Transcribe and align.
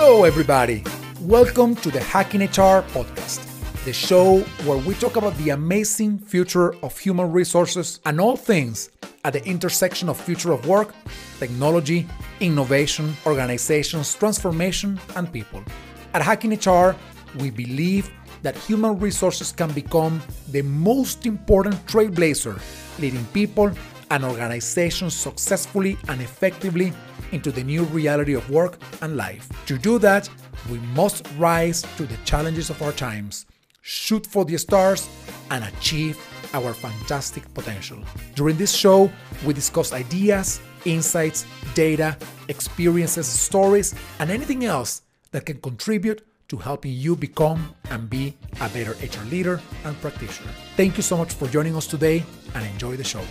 Hello, 0.00 0.22
everybody. 0.22 0.84
Welcome 1.22 1.74
to 1.74 1.90
the 1.90 1.98
Hacking 1.98 2.42
HR 2.42 2.86
podcast, 2.94 3.42
the 3.84 3.92
show 3.92 4.38
where 4.64 4.78
we 4.78 4.94
talk 4.94 5.16
about 5.16 5.36
the 5.38 5.50
amazing 5.50 6.20
future 6.20 6.72
of 6.84 6.96
human 6.96 7.32
resources 7.32 7.98
and 8.06 8.20
all 8.20 8.36
things 8.36 8.90
at 9.24 9.32
the 9.32 9.44
intersection 9.44 10.08
of 10.08 10.16
future 10.16 10.52
of 10.52 10.64
work, 10.68 10.94
technology, 11.40 12.06
innovation, 12.38 13.12
organizations, 13.26 14.14
transformation, 14.14 15.00
and 15.16 15.32
people. 15.32 15.64
At 16.14 16.22
Hacking 16.22 16.52
HR, 16.52 16.94
we 17.40 17.50
believe 17.50 18.08
that 18.42 18.56
human 18.56 19.00
resources 19.00 19.50
can 19.50 19.72
become 19.72 20.22
the 20.52 20.62
most 20.62 21.26
important 21.26 21.74
trailblazer, 21.86 22.60
leading 23.00 23.24
people 23.34 23.72
and 24.12 24.24
organizations 24.24 25.14
successfully 25.14 25.98
and 26.08 26.22
effectively 26.22 26.92
into 27.32 27.50
the 27.50 27.62
new 27.62 27.84
reality 27.84 28.34
of 28.34 28.48
work 28.50 28.78
and 29.02 29.16
life. 29.16 29.48
To 29.66 29.78
do 29.78 29.98
that, 30.00 30.28
we 30.70 30.78
must 30.94 31.26
rise 31.36 31.82
to 31.96 32.04
the 32.06 32.16
challenges 32.24 32.70
of 32.70 32.82
our 32.82 32.92
times, 32.92 33.46
shoot 33.82 34.26
for 34.26 34.44
the 34.44 34.56
stars, 34.58 35.08
and 35.50 35.64
achieve 35.64 36.18
our 36.54 36.72
fantastic 36.74 37.52
potential. 37.54 37.98
During 38.34 38.56
this 38.56 38.72
show, 38.72 39.10
we 39.44 39.54
discuss 39.54 39.92
ideas, 39.92 40.60
insights, 40.84 41.46
data, 41.74 42.16
experiences, 42.48 43.26
stories, 43.26 43.94
and 44.18 44.30
anything 44.30 44.64
else 44.64 45.02
that 45.32 45.46
can 45.46 45.60
contribute 45.60 46.24
to 46.48 46.56
helping 46.56 46.92
you 46.92 47.14
become 47.14 47.74
and 47.90 48.08
be 48.08 48.34
a 48.60 48.68
better 48.70 48.92
HR 48.92 49.24
leader 49.28 49.60
and 49.84 50.00
practitioner. 50.00 50.50
Thank 50.76 50.96
you 50.96 51.02
so 51.02 51.16
much 51.16 51.34
for 51.34 51.46
joining 51.46 51.76
us 51.76 51.86
today 51.86 52.24
and 52.54 52.64
enjoy 52.66 52.96
the 52.96 53.04
show 53.04 53.22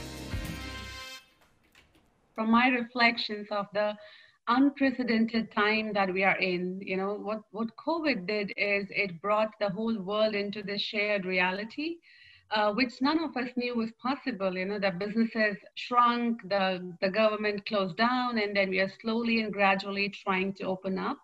from 2.38 2.52
my 2.52 2.68
reflections 2.68 3.48
of 3.52 3.66
the 3.74 3.96
unprecedented 4.48 5.52
time 5.52 5.92
that 5.94 6.14
we 6.14 6.24
are 6.24 6.38
in 6.38 6.80
you 6.82 6.96
know 6.96 7.16
what 7.16 7.42
what 7.52 7.68
covid 7.76 8.28
did 8.28 8.54
is 8.56 8.86
it 8.92 9.22
brought 9.22 9.52
the 9.60 9.70
whole 9.70 10.00
world 10.04 10.36
into 10.36 10.62
this 10.62 10.82
shared 10.82 11.26
reality 11.26 11.96
uh, 12.52 12.72
which 12.74 12.94
none 13.02 13.20
of 13.24 13.36
us 13.36 13.50
knew 13.58 13.76
was 13.76 13.92
possible 14.02 14.56
you 14.56 14.66
know 14.66 14.80
the 14.80 14.92
businesses 14.92 15.58
shrunk 15.76 16.40
the 16.50 16.64
the 17.02 17.10
government 17.10 17.66
closed 17.66 17.98
down 17.98 18.38
and 18.38 18.56
then 18.56 18.70
we 18.70 18.80
are 18.80 18.94
slowly 19.02 19.42
and 19.42 19.52
gradually 19.52 20.10
trying 20.10 20.54
to 20.54 20.64
open 20.64 20.98
up 21.00 21.18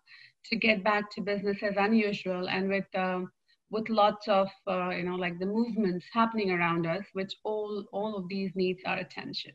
to 0.43 0.55
get 0.57 0.83
back 0.83 1.09
to 1.11 1.21
business 1.21 1.57
as 1.61 1.75
unusual 1.77 2.49
and 2.49 2.67
with 2.67 2.89
um, 2.95 3.31
with 3.71 3.87
lots 3.89 4.27
of 4.27 4.49
uh, 4.67 4.89
you 4.89 5.03
know 5.03 5.15
like 5.15 5.39
the 5.39 5.45
movements 5.45 6.05
happening 6.11 6.51
around 6.51 6.85
us 6.87 7.05
which 7.13 7.33
all 7.43 7.85
all 7.93 8.17
of 8.17 8.27
these 8.27 8.51
needs 8.55 8.81
our 8.85 8.97
attention 8.97 9.53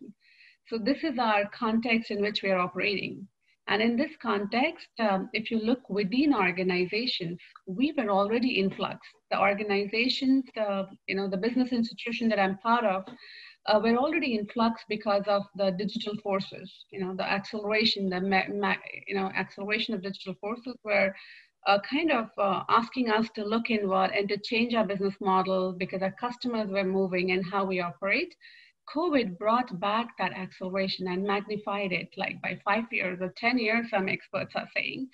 so 0.68 0.78
this 0.78 1.02
is 1.02 1.18
our 1.18 1.44
context 1.50 2.10
in 2.10 2.20
which 2.20 2.42
we 2.42 2.50
are 2.50 2.58
operating. 2.58 3.26
And 3.68 3.82
in 3.82 3.96
this 3.96 4.12
context, 4.20 4.88
um, 4.98 5.28
if 5.34 5.50
you 5.50 5.58
look 5.58 5.88
within 5.90 6.34
organizations, 6.34 7.38
we 7.66 7.92
were 7.96 8.08
already 8.08 8.60
in 8.60 8.70
flux. 8.70 9.06
The 9.30 9.38
organizations, 9.38 10.44
the, 10.54 10.86
you 11.06 11.16
know, 11.16 11.28
the 11.28 11.36
business 11.36 11.72
institution 11.72 12.30
that 12.30 12.38
I'm 12.38 12.56
part 12.58 12.84
of, 12.84 13.04
uh, 13.66 13.78
we're 13.82 13.98
already 13.98 14.38
in 14.38 14.46
flux 14.46 14.82
because 14.88 15.24
of 15.26 15.42
the 15.56 15.70
digital 15.72 16.14
forces, 16.22 16.72
you 16.90 17.00
know, 17.00 17.14
the 17.14 17.30
acceleration, 17.30 18.08
the 18.08 18.20
you 19.06 19.14
know, 19.14 19.30
acceleration 19.36 19.92
of 19.92 20.02
digital 20.02 20.34
forces 20.40 20.74
were 20.84 21.14
uh, 21.66 21.78
kind 21.80 22.10
of 22.10 22.30
uh, 22.38 22.62
asking 22.70 23.10
us 23.10 23.28
to 23.34 23.44
look 23.44 23.70
inward 23.70 24.10
and 24.16 24.28
to 24.30 24.38
change 24.38 24.74
our 24.74 24.86
business 24.86 25.14
model 25.20 25.74
because 25.74 26.00
our 26.00 26.14
customers 26.18 26.70
were 26.70 26.84
moving 26.84 27.32
and 27.32 27.44
how 27.44 27.64
we 27.64 27.80
operate. 27.80 28.34
COVID 28.94 29.38
brought 29.38 29.78
back 29.80 30.16
that 30.18 30.32
acceleration 30.32 31.08
and 31.08 31.22
magnified 31.22 31.92
it 31.92 32.08
like 32.16 32.40
by 32.40 32.58
five 32.64 32.84
years 32.90 33.18
or 33.20 33.34
10 33.36 33.58
years, 33.58 33.86
some 33.90 34.08
experts 34.08 34.52
are 34.54 34.68
saying. 34.74 35.08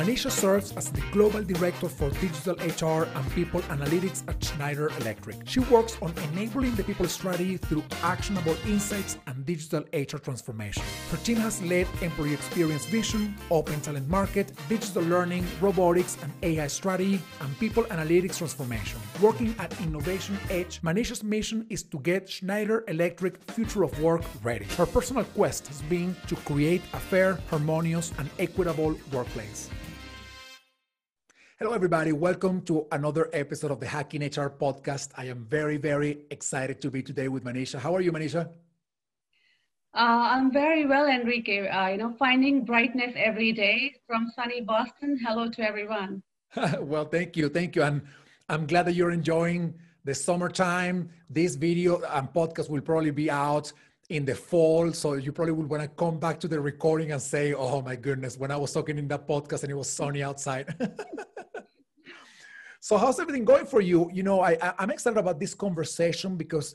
Manisha 0.00 0.30
serves 0.30 0.72
as 0.78 0.90
the 0.90 1.02
Global 1.12 1.42
Director 1.42 1.86
for 1.86 2.08
Digital 2.24 2.54
HR 2.54 3.04
and 3.04 3.30
People 3.32 3.60
Analytics 3.68 4.26
at 4.28 4.42
Schneider 4.42 4.88
Electric. 5.00 5.36
She 5.46 5.60
works 5.60 5.98
on 6.00 6.14
enabling 6.32 6.74
the 6.76 6.84
people 6.84 7.06
strategy 7.06 7.58
through 7.58 7.84
actionable 8.02 8.56
insights 8.66 9.18
and 9.26 9.44
digital 9.44 9.84
HR 9.92 10.16
transformation. 10.16 10.82
Her 11.10 11.18
team 11.18 11.36
has 11.36 11.60
led 11.62 11.86
employee 12.00 12.32
experience 12.32 12.86
vision, 12.86 13.34
open 13.50 13.78
talent 13.82 14.08
market, 14.08 14.52
digital 14.70 15.02
learning, 15.02 15.46
robotics 15.60 16.16
and 16.22 16.32
AI 16.42 16.68
strategy, 16.68 17.20
and 17.42 17.58
people 17.58 17.84
analytics 17.84 18.38
transformation. 18.38 18.98
Working 19.20 19.54
at 19.58 19.78
Innovation 19.82 20.38
Edge, 20.48 20.80
Manisha's 20.80 21.22
mission 21.22 21.66
is 21.68 21.82
to 21.82 21.98
get 21.98 22.26
Schneider 22.26 22.84
Electric 22.88 23.36
future 23.52 23.82
of 23.82 24.00
work 24.00 24.22
ready. 24.42 24.64
Her 24.78 24.86
personal 24.86 25.24
quest 25.24 25.66
has 25.66 25.82
been 25.82 26.16
to 26.28 26.36
create 26.36 26.80
a 26.94 26.98
fair, 26.98 27.38
harmonious, 27.50 28.14
and 28.18 28.30
equitable 28.38 28.98
workplace. 29.12 29.68
Hello, 31.62 31.74
everybody. 31.74 32.12
Welcome 32.12 32.62
to 32.62 32.86
another 32.90 33.28
episode 33.34 33.70
of 33.70 33.80
the 33.80 33.86
Hacking 33.86 34.22
HR 34.22 34.48
podcast. 34.48 35.10
I 35.14 35.26
am 35.26 35.44
very, 35.44 35.76
very 35.76 36.20
excited 36.30 36.80
to 36.80 36.90
be 36.90 37.02
today 37.02 37.28
with 37.28 37.44
Manisha. 37.44 37.78
How 37.78 37.94
are 37.94 38.00
you, 38.00 38.12
Manisha? 38.12 38.48
Uh, 39.94 40.24
I'm 40.32 40.50
very 40.50 40.86
well, 40.86 41.04
Enrique. 41.04 41.68
Uh, 41.68 41.88
you 41.88 41.98
know, 41.98 42.14
finding 42.18 42.64
brightness 42.64 43.12
every 43.14 43.52
day 43.52 43.94
from 44.06 44.32
sunny 44.34 44.62
Boston. 44.62 45.20
Hello 45.22 45.50
to 45.50 45.60
everyone. 45.60 46.22
well, 46.80 47.04
thank 47.04 47.36
you. 47.36 47.50
Thank 47.50 47.76
you. 47.76 47.82
And 47.82 48.00
I'm 48.48 48.66
glad 48.66 48.86
that 48.86 48.94
you're 48.94 49.10
enjoying 49.10 49.74
the 50.06 50.14
summertime. 50.14 51.10
This 51.28 51.56
video 51.56 52.00
and 52.00 52.32
podcast 52.32 52.70
will 52.70 52.80
probably 52.80 53.10
be 53.10 53.30
out 53.30 53.70
in 54.10 54.24
the 54.24 54.34
fall. 54.34 54.92
So 54.92 55.14
you 55.14 55.32
probably 55.32 55.52
will 55.52 55.66
want 55.66 55.82
to 55.82 55.88
come 55.88 56.18
back 56.18 56.38
to 56.40 56.48
the 56.48 56.60
recording 56.60 57.12
and 57.12 57.22
say, 57.22 57.54
oh 57.54 57.80
my 57.80 57.96
goodness, 57.96 58.36
when 58.36 58.50
I 58.50 58.56
was 58.56 58.72
talking 58.72 58.98
in 58.98 59.08
that 59.08 59.26
podcast 59.26 59.62
and 59.62 59.72
it 59.72 59.76
was 59.76 59.90
sunny 59.90 60.22
outside. 60.22 60.66
So 62.82 62.96
how's 62.96 63.20
everything 63.20 63.44
going 63.44 63.66
for 63.66 63.82
you? 63.82 64.10
You 64.12 64.22
know, 64.22 64.40
I, 64.40 64.56
I'm 64.78 64.90
excited 64.90 65.18
about 65.18 65.38
this 65.38 65.54
conversation 65.54 66.36
because 66.36 66.74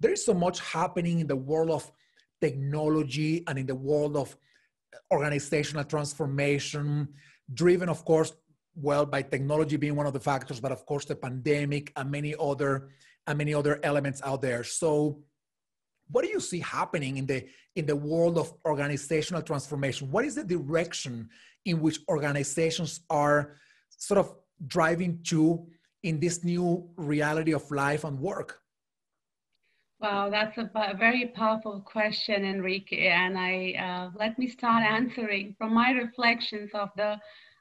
there 0.00 0.10
is 0.10 0.24
so 0.24 0.32
much 0.32 0.60
happening 0.60 1.20
in 1.20 1.26
the 1.26 1.36
world 1.36 1.70
of 1.70 1.92
technology 2.40 3.44
and 3.46 3.58
in 3.58 3.66
the 3.66 3.74
world 3.74 4.16
of 4.16 4.34
organizational 5.12 5.84
transformation, 5.84 7.06
driven, 7.52 7.90
of 7.90 8.02
course, 8.04 8.32
well, 8.74 9.04
by 9.04 9.20
technology 9.20 9.76
being 9.76 9.94
one 9.94 10.06
of 10.06 10.14
the 10.14 10.20
factors, 10.20 10.58
but 10.58 10.72
of 10.72 10.86
course 10.86 11.04
the 11.04 11.14
pandemic 11.14 11.92
and 11.96 12.10
many 12.10 12.34
other 12.40 12.88
and 13.26 13.36
many 13.36 13.52
other 13.52 13.78
elements 13.82 14.22
out 14.24 14.40
there. 14.40 14.64
So 14.64 15.20
what 16.10 16.24
do 16.24 16.30
you 16.30 16.40
see 16.40 16.60
happening 16.60 17.16
in 17.16 17.26
the 17.26 17.46
in 17.74 17.86
the 17.86 17.96
world 17.96 18.38
of 18.38 18.52
organizational 18.66 19.42
transformation? 19.42 20.10
What 20.10 20.24
is 20.24 20.34
the 20.34 20.44
direction 20.44 21.28
in 21.64 21.80
which 21.80 22.00
organizations 22.08 23.00
are 23.08 23.56
sort 23.88 24.18
of 24.18 24.34
driving 24.66 25.20
to 25.24 25.66
in 26.02 26.20
this 26.20 26.44
new 26.44 26.90
reality 26.96 27.52
of 27.54 27.70
life 27.70 28.04
and 28.04 28.18
work? 28.18 28.58
Wow, 30.00 30.30
that's 30.30 30.58
a, 30.58 30.68
a 30.74 30.96
very 30.96 31.26
powerful 31.28 31.80
question, 31.80 32.44
Enrique. 32.44 33.06
And 33.06 33.38
I 33.38 33.74
uh, 33.78 34.10
let 34.18 34.36
me 34.36 34.48
start 34.48 34.82
answering 34.82 35.54
from 35.56 35.72
my 35.72 35.92
reflections 35.92 36.70
of 36.74 36.90
the 36.96 37.16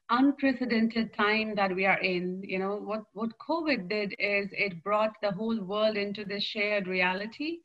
unprecedented 0.10 1.14
time 1.14 1.54
that 1.56 1.74
we 1.74 1.86
are 1.86 2.00
in. 2.00 2.42
You 2.44 2.58
know, 2.58 2.76
what, 2.78 3.04
what 3.14 3.38
COVID 3.38 3.88
did 3.88 4.16
is 4.18 4.50
it 4.54 4.84
brought 4.84 5.14
the 5.22 5.32
whole 5.32 5.60
world 5.62 5.98
into 5.98 6.26
this 6.26 6.44
shared 6.44 6.88
reality. 6.88 7.60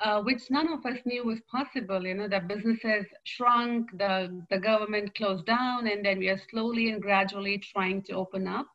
Uh, 0.00 0.22
which 0.22 0.42
none 0.48 0.72
of 0.72 0.86
us 0.86 0.98
knew 1.04 1.24
was 1.24 1.40
possible. 1.50 2.06
You 2.06 2.14
know, 2.14 2.28
the 2.28 2.38
businesses 2.38 3.04
shrunk, 3.24 3.90
the, 3.98 4.44
the 4.48 4.58
government 4.58 5.12
closed 5.16 5.46
down, 5.46 5.88
and 5.88 6.04
then 6.04 6.20
we 6.20 6.28
are 6.28 6.40
slowly 6.50 6.90
and 6.90 7.02
gradually 7.02 7.58
trying 7.58 8.02
to 8.04 8.12
open 8.12 8.46
up 8.46 8.68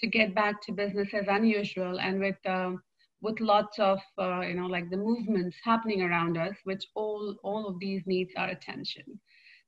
to 0.00 0.06
get 0.06 0.34
back 0.34 0.60
to 0.62 0.72
business 0.72 1.08
as 1.14 1.26
unusual 1.28 1.98
and 1.98 2.20
with 2.20 2.36
um, 2.46 2.82
with 3.22 3.40
lots 3.40 3.78
of 3.78 3.98
uh, 4.18 4.40
you 4.40 4.54
know 4.54 4.66
like 4.66 4.90
the 4.90 4.96
movements 4.96 5.56
happening 5.64 6.02
around 6.02 6.36
us 6.36 6.54
which 6.64 6.84
all 6.94 7.36
all 7.42 7.66
of 7.66 7.78
these 7.80 8.02
needs 8.06 8.32
our 8.36 8.48
attention 8.48 9.04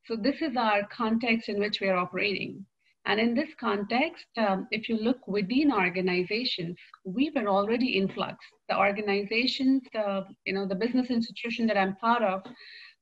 so 0.04 0.16
this 0.16 0.36
is 0.42 0.56
our 0.56 0.86
context 0.88 1.48
in 1.48 1.58
which 1.58 1.80
we 1.80 1.88
are 1.88 1.96
operating 1.96 2.64
and 3.08 3.18
in 3.18 3.34
this 3.34 3.50
context 3.58 4.26
um, 4.36 4.66
if 4.70 4.88
you 4.88 4.96
look 4.96 5.26
within 5.26 5.72
organizations 5.72 6.76
we 7.04 7.30
were 7.34 7.48
already 7.48 7.98
in 7.98 8.08
flux 8.08 8.36
the 8.68 8.78
organizations 8.78 9.82
the 9.92 10.24
you 10.46 10.54
know 10.54 10.66
the 10.66 10.74
business 10.84 11.10
institution 11.10 11.66
that 11.66 11.76
i'm 11.76 11.96
part 11.96 12.22
of 12.22 12.42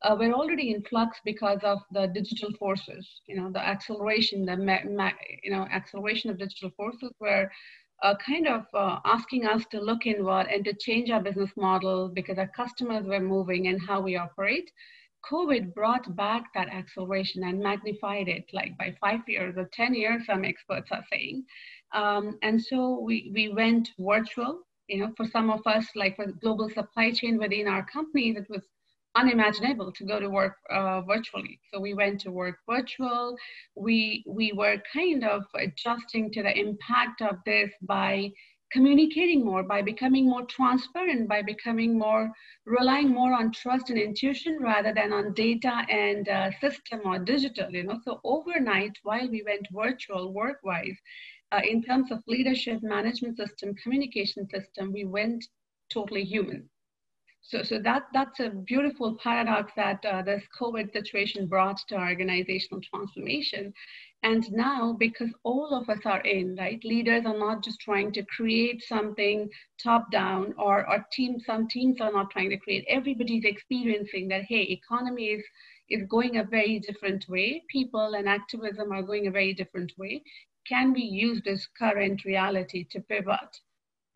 uh, 0.03 0.17
we're 0.19 0.32
already 0.32 0.75
in 0.75 0.82
flux 0.82 1.19
because 1.25 1.58
of 1.62 1.79
the 1.93 2.06
digital 2.08 2.50
forces, 2.58 3.23
you 3.26 3.37
know, 3.37 3.50
the 3.50 3.58
acceleration, 3.58 4.44
the 4.44 4.56
you 5.43 5.50
know, 5.50 5.62
acceleration 5.73 6.31
of 6.31 6.38
digital 6.38 6.70
forces 6.76 7.11
were 7.19 7.50
uh, 8.02 8.14
kind 8.25 8.47
of 8.47 8.67
uh, 8.75 8.99
asking 9.05 9.47
us 9.47 9.64
to 9.70 9.81
look 9.81 10.06
inward 10.06 10.47
and 10.52 10.64
to 10.64 10.75
change 10.75 11.11
our 11.11 11.23
business 11.23 11.50
model 11.56 12.11
because 12.14 12.37
our 12.38 12.49
customers 12.49 13.06
were 13.06 13.20
moving 13.20 13.69
and 13.69 13.81
how 13.81 14.00
we 14.00 14.17
operate. 14.17 14.70
COVID 15.31 15.75
brought 15.75 16.14
back 16.17 16.52
that 16.55 16.69
acceleration 16.69 17.44
and 17.44 17.61
magnified 17.61 18.28
it 18.28 18.44
like 18.52 18.76
by 18.78 18.94
five 19.00 19.20
years 19.26 19.56
or 19.56 19.69
10 19.73 19.94
years, 19.94 20.26
some 20.26 20.44
experts 20.44 20.88
are 20.93 21.05
saying. 21.12 21.44
Um, 21.93 22.38
and 22.43 22.62
so 22.62 23.00
we, 23.00 23.31
we 23.34 23.49
went 23.49 23.90
virtual, 23.99 24.61
you 24.88 24.99
know, 24.99 25.12
for 25.17 25.26
some 25.26 25.50
of 25.50 25.61
us, 25.67 25.87
like 25.94 26.17
for 26.17 26.26
global 26.26 26.69
supply 26.70 27.11
chain 27.11 27.38
within 27.38 27.69
our 27.69 27.84
companies, 27.84 28.37
it 28.37 28.46
was 28.49 28.62
unimaginable 29.17 29.90
to 29.93 30.05
go 30.05 30.20
to 30.20 30.28
work 30.28 30.56
uh, 30.70 31.00
virtually. 31.02 31.58
So 31.73 31.81
we 31.81 31.94
went 31.94 32.20
to 32.20 32.31
work 32.31 32.56
virtual. 32.69 33.37
We 33.75 34.23
we 34.26 34.52
were 34.52 34.76
kind 34.93 35.25
of 35.25 35.43
adjusting 35.55 36.31
to 36.32 36.43
the 36.43 36.56
impact 36.56 37.23
of 37.23 37.37
this 37.46 37.70
by 37.82 38.31
communicating 38.73 39.45
more, 39.45 39.63
by 39.63 39.83
becoming 39.83 40.29
more 40.29 40.45
transparent, 40.47 41.29
by 41.29 41.43
becoming 41.43 41.99
more 41.99 42.33
relying 42.65 43.09
more 43.09 43.33
on 43.33 43.53
trust 43.53 43.91
and 43.91 43.99
intuition 43.99 44.59
rather 44.61 44.93
than 44.93 45.13
on 45.13 45.33
data 45.35 45.83
and 45.89 46.29
uh, 46.29 46.51
system 46.61 47.01
or 47.05 47.19
digital. 47.19 47.71
You 47.71 47.85
know, 47.85 48.01
so 48.05 48.21
overnight 48.25 48.97
while 49.03 49.29
we 49.29 49.43
went 49.43 49.69
virtual 49.73 50.33
work-wise, 50.33 50.97
uh, 51.53 51.61
in 51.65 51.83
terms 51.83 52.11
of 52.11 52.23
leadership 52.27 52.83
management 52.83 53.37
system, 53.37 53.75
communication 53.75 54.49
system, 54.49 54.93
we 54.93 55.05
went 55.05 55.45
totally 55.93 56.25
human 56.25 56.69
so, 57.49 57.63
so 57.63 57.79
that, 57.79 58.03
that's 58.13 58.41
a 58.41 58.51
beautiful 58.51 59.17
paradox 59.23 59.73
that 59.77 60.05
uh, 60.05 60.23
this 60.23 60.43
COVID 60.61 60.93
situation 60.93 61.47
brought 61.47 61.79
to 61.89 61.95
organizational 61.95 62.81
transformation. 62.83 63.73
And 64.25 64.51
now, 64.51 64.97
because 64.99 65.31
all 65.45 65.73
of 65.73 65.89
us 65.89 66.01
are 66.05 66.23
in, 66.23 66.57
right, 66.57 66.83
leaders 66.85 67.25
are 67.25 67.39
not 67.39 67.63
just 67.63 67.79
trying 67.81 68.11
to 68.15 68.25
create 68.25 68.83
something 68.83 69.49
top 69.81 70.11
down 70.11 70.55
or, 70.59 70.91
or 70.91 71.07
team, 71.13 71.39
some 71.39 71.69
teams 71.69 72.01
are 72.01 72.11
not 72.11 72.31
trying 72.31 72.51
to 72.51 72.57
create. 72.57 72.85
Everybody's 72.89 73.45
experiencing 73.45 74.27
that, 74.29 74.43
hey, 74.49 74.63
economy 74.63 75.27
is, 75.27 75.45
is 75.89 76.03
going 76.09 76.39
a 76.39 76.45
very 76.45 76.81
different 76.81 77.29
way. 77.29 77.63
People 77.69 78.15
and 78.15 78.29
activism 78.29 78.91
are 78.91 79.03
going 79.03 79.29
a 79.29 79.31
very 79.31 79.55
different 79.55 79.93
way. 79.97 80.21
Can 80.67 80.93
we 80.93 81.03
use 81.03 81.41
this 81.45 81.69
current 81.79 82.25
reality 82.25 82.85
to 82.91 83.01
pivot? 83.03 83.61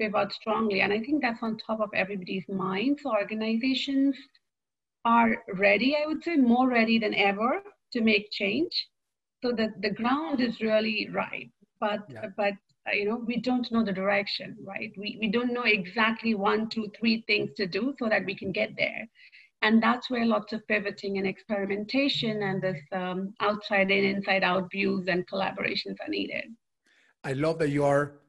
Pivot 0.01 0.33
strongly. 0.33 0.81
And 0.81 0.93
I 0.93 1.01
think 1.01 1.23
that's 1.23 1.43
on 1.43 1.59
top 1.59 1.81
of 1.81 1.91
everybody's 1.95 2.49
mind. 2.49 2.99
So 3.03 3.11
organizations 3.11 4.17
are 5.05 5.43
ready, 5.55 5.97
I 5.97 6.07
would 6.07 6.25
say, 6.25 6.37
more 6.37 6.69
ready 6.69 6.99
than 6.99 7.15
ever 7.15 7.63
to 7.93 8.01
make 8.01 8.31
change. 8.31 8.89
So 9.43 9.53
that 9.53 9.81
the 9.81 9.91
ground 9.91 10.41
is 10.41 10.61
really 10.61 11.09
right. 11.13 11.51
But 11.81 12.01
yeah. 12.09 12.27
but 12.37 12.55
uh, 12.87 12.93
you 12.93 13.07
know 13.07 13.23
we 13.27 13.37
don't 13.41 13.71
know 13.73 13.85
the 13.85 13.93
direction, 13.93 14.57
right? 14.73 14.93
We 14.99 15.17
we 15.21 15.29
don't 15.31 15.55
know 15.55 15.69
exactly 15.81 16.35
one, 16.35 16.69
two, 16.69 16.87
three 16.99 17.25
things 17.27 17.51
to 17.57 17.67
do 17.67 17.95
so 17.99 18.09
that 18.09 18.27
we 18.27 18.35
can 18.35 18.53
get 18.53 18.71
there. 18.77 19.09
And 19.63 19.83
that's 19.83 20.09
where 20.11 20.25
lots 20.25 20.53
of 20.55 20.67
pivoting 20.69 21.19
and 21.19 21.27
experimentation 21.27 22.43
and 22.43 22.63
this 22.63 22.81
um, 22.93 23.35
outside 23.41 23.91
in, 23.91 24.05
inside 24.05 24.43
out 24.43 24.71
views 24.71 25.07
and 25.09 25.27
collaborations 25.29 25.97
are 26.01 26.09
needed. 26.09 26.45
I 27.25 27.35
love 27.35 27.59
that 27.59 27.69
you 27.69 27.85
are 27.85 28.21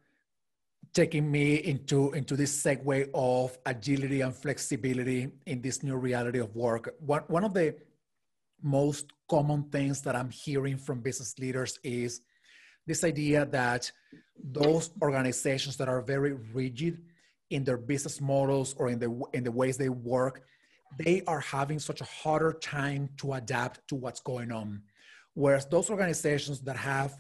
taking 0.94 1.32
me 1.32 1.56
into 1.56 2.12
into 2.12 2.36
this 2.36 2.64
segue 2.64 3.10
of 3.14 3.58
agility 3.66 4.22
and 4.22 4.36
flexibility 4.36 5.30
in 5.46 5.62
this 5.62 5.84
new 5.84 5.96
reality 5.96 6.40
of 6.40 6.56
work. 6.56 6.94
One 7.00 7.24
one 7.28 7.44
of 7.44 7.54
the 7.54 7.76
most 8.62 9.08
common 9.30 9.64
things 9.64 10.02
that 10.02 10.16
I'm 10.16 10.30
hearing 10.30 10.78
from 10.78 11.00
business 11.00 11.38
leaders 11.40 11.80
is 11.84 12.22
this 12.86 13.04
idea 13.04 13.46
that 13.46 13.92
those 14.44 14.92
organizations 15.02 15.78
that 15.78 15.88
are 15.88 16.02
very 16.02 16.34
rigid 16.54 17.02
in 17.50 17.64
their 17.64 17.78
business 17.78 18.20
models 18.20 18.76
or 18.78 18.90
in 18.90 19.00
the 19.00 19.22
in 19.34 19.44
the 19.44 19.52
ways 19.52 19.78
they 19.78 19.90
work, 19.90 20.44
they 20.98 21.22
are 21.28 21.40
having 21.40 21.80
such 21.80 22.02
a 22.02 22.06
harder 22.06 22.54
time 22.54 23.10
to 23.18 23.34
adapt 23.34 23.88
to 23.88 23.96
what's 23.96 24.20
going 24.20 24.52
on. 24.52 24.82
Whereas 25.34 25.66
those 25.66 25.90
organizations 25.90 26.60
that 26.62 26.76
have 26.76 27.18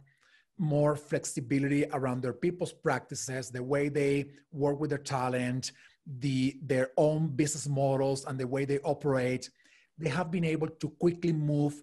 more 0.61 0.95
flexibility 0.95 1.85
around 1.91 2.21
their 2.21 2.33
people's 2.33 2.71
practices, 2.71 3.49
the 3.49 3.63
way 3.63 3.89
they 3.89 4.27
work 4.51 4.79
with 4.79 4.91
their 4.91 4.99
talent, 4.99 5.71
the 6.19 6.55
their 6.61 6.89
own 6.97 7.27
business 7.27 7.67
models 7.67 8.25
and 8.25 8.39
the 8.39 8.47
way 8.47 8.63
they 8.63 8.77
operate, 8.79 9.49
they 9.97 10.09
have 10.09 10.29
been 10.29 10.45
able 10.45 10.67
to 10.67 10.89
quickly 10.99 11.33
move 11.33 11.81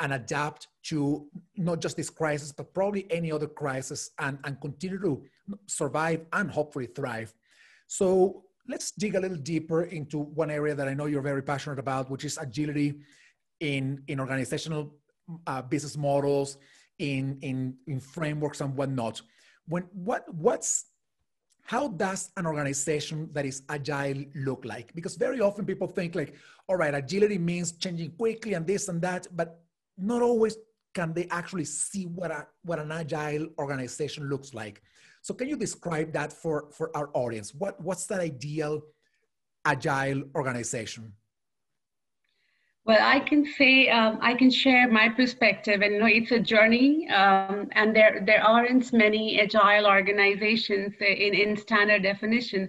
and 0.00 0.12
adapt 0.12 0.68
to 0.82 1.26
not 1.56 1.80
just 1.80 1.96
this 1.96 2.10
crisis, 2.10 2.52
but 2.52 2.74
probably 2.74 3.06
any 3.10 3.32
other 3.32 3.46
crisis 3.46 4.10
and, 4.18 4.38
and 4.44 4.60
continue 4.60 5.00
to 5.00 5.22
survive 5.66 6.20
and 6.34 6.50
hopefully 6.50 6.86
thrive. 6.86 7.32
So 7.86 8.44
let's 8.68 8.90
dig 8.92 9.14
a 9.14 9.20
little 9.20 9.36
deeper 9.36 9.84
into 9.84 10.18
one 10.18 10.50
area 10.50 10.74
that 10.74 10.88
I 10.88 10.94
know 10.94 11.06
you're 11.06 11.22
very 11.22 11.42
passionate 11.42 11.78
about, 11.78 12.10
which 12.10 12.24
is 12.24 12.38
agility 12.38 13.00
in, 13.60 14.02
in 14.08 14.20
organizational 14.20 14.94
uh, 15.46 15.62
business 15.62 15.96
models, 15.96 16.58
in 17.00 17.38
in 17.40 17.74
in 17.86 17.98
frameworks 17.98 18.60
and 18.60 18.76
whatnot. 18.76 19.20
When 19.66 19.84
what 19.92 20.22
what's 20.32 20.86
how 21.62 21.88
does 21.88 22.30
an 22.36 22.46
organization 22.46 23.28
that 23.32 23.46
is 23.46 23.62
agile 23.68 24.24
look 24.34 24.64
like? 24.64 24.94
Because 24.94 25.16
very 25.16 25.40
often 25.40 25.64
people 25.64 25.86
think 25.86 26.14
like, 26.14 26.34
all 26.68 26.76
right, 26.76 26.94
agility 26.94 27.38
means 27.38 27.72
changing 27.72 28.12
quickly 28.12 28.54
and 28.54 28.66
this 28.66 28.88
and 28.88 29.00
that, 29.02 29.26
but 29.34 29.60
not 29.96 30.22
always 30.22 30.56
can 30.94 31.12
they 31.12 31.26
actually 31.30 31.64
see 31.64 32.04
what 32.04 32.30
a 32.30 32.46
what 32.62 32.78
an 32.78 32.92
agile 32.92 33.46
organization 33.58 34.28
looks 34.28 34.52
like. 34.54 34.82
So 35.22 35.34
can 35.34 35.48
you 35.48 35.56
describe 35.56 36.12
that 36.12 36.32
for 36.32 36.70
for 36.72 36.94
our 36.96 37.10
audience? 37.14 37.54
What 37.54 37.80
what's 37.80 38.06
that 38.06 38.20
ideal 38.20 38.82
agile 39.64 40.24
organization? 40.34 41.12
Well, 42.90 43.06
I 43.06 43.20
can 43.20 43.44
say 43.46 43.88
um, 43.88 44.18
I 44.20 44.34
can 44.34 44.50
share 44.50 44.90
my 44.90 45.08
perspective, 45.08 45.80
and 45.80 45.92
you 45.94 46.00
know, 46.00 46.06
it's 46.06 46.32
a 46.32 46.40
journey, 46.40 47.08
um, 47.10 47.68
and 47.70 47.94
there 47.94 48.20
there 48.26 48.42
aren't 48.42 48.92
many 48.92 49.40
agile 49.40 49.86
organizations 49.86 50.94
in 51.00 51.32
in 51.32 51.56
standard 51.56 52.02
definition, 52.02 52.68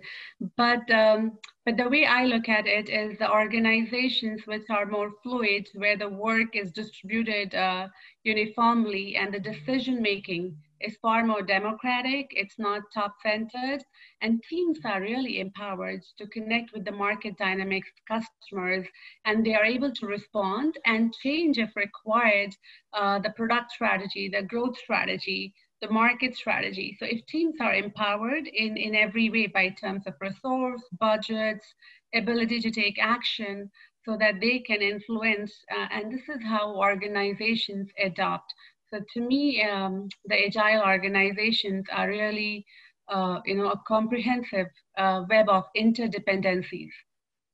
but 0.58 0.84
um, 0.92 1.40
but 1.66 1.76
the 1.76 1.90
way 1.90 2.06
I 2.06 2.26
look 2.26 2.50
at 2.50 2.68
it 2.68 2.88
is 2.88 3.18
the 3.18 3.32
organizations 3.32 4.46
which 4.46 4.70
are 4.70 4.86
more 4.86 5.10
fluid, 5.24 5.68
where 5.74 5.98
the 5.98 6.10
work 6.10 6.56
is 6.56 6.72
distributed 6.72 7.56
uh, 7.56 7.88
uniformly, 8.24 9.16
and 9.16 9.34
the 9.34 9.40
decision 9.40 10.04
making 10.04 10.56
is 10.84 10.98
far 11.02 11.26
more 11.26 11.42
democratic, 11.42 12.28
it's 12.32 12.58
not 12.58 12.82
top 12.94 13.16
centered, 13.22 13.84
and 14.22 14.42
teams 14.50 14.80
are 14.86 15.02
really 15.02 15.40
empowered 15.40 16.02
to 16.18 16.28
connect 16.28 16.74
with 16.74 16.86
the 16.86 16.92
market 16.92 17.38
dynamics, 17.38 17.90
customers, 18.08 18.86
and 19.26 19.46
they 19.46 19.56
are 19.56 19.66
able 19.66 19.92
to 19.92 20.06
respond 20.06 20.78
and 20.86 21.14
change 21.24 21.58
if 21.58 21.76
required 21.76 22.56
uh, 22.94 23.20
the 23.20 23.32
product 23.32 23.72
strategy, 23.72 24.30
the 24.30 24.44
growth 24.44 24.78
strategy, 24.78 25.54
the 25.82 25.90
market 25.90 26.36
strategy. 26.36 26.96
So 27.00 27.06
if 27.06 27.26
teams 27.26 27.56
are 27.60 27.74
empowered 27.74 28.48
in, 28.48 28.78
in 28.78 28.96
every 28.96 29.30
way 29.30 29.48
by 29.48 29.70
terms 29.70 30.04
of 30.06 30.14
resource, 30.22 30.84
budgets, 31.00 31.66
ability 32.14 32.60
to 32.62 32.72
take 32.72 32.98
action, 33.02 33.70
so 34.04 34.18
that 34.18 34.40
they 34.42 34.60
can 34.60 34.82
influence, 34.82 35.54
uh, 35.76 35.88
and 35.92 36.12
this 36.12 36.28
is 36.28 36.42
how 36.44 36.76
organizations 36.76 37.90
adopt 38.04 38.54
so 38.94 39.00
to 39.14 39.22
me, 39.22 39.64
um, 39.64 40.10
the 40.26 40.46
agile 40.48 40.82
organizations 40.82 41.86
are 41.92 42.10
really, 42.10 42.66
uh, 43.10 43.40
you 43.46 43.56
know, 43.56 43.70
a 43.72 43.82
comprehensive 43.88 44.68
uh, 44.98 45.24
web 45.30 45.48
of 45.50 45.64
interdependencies. 45.78 46.90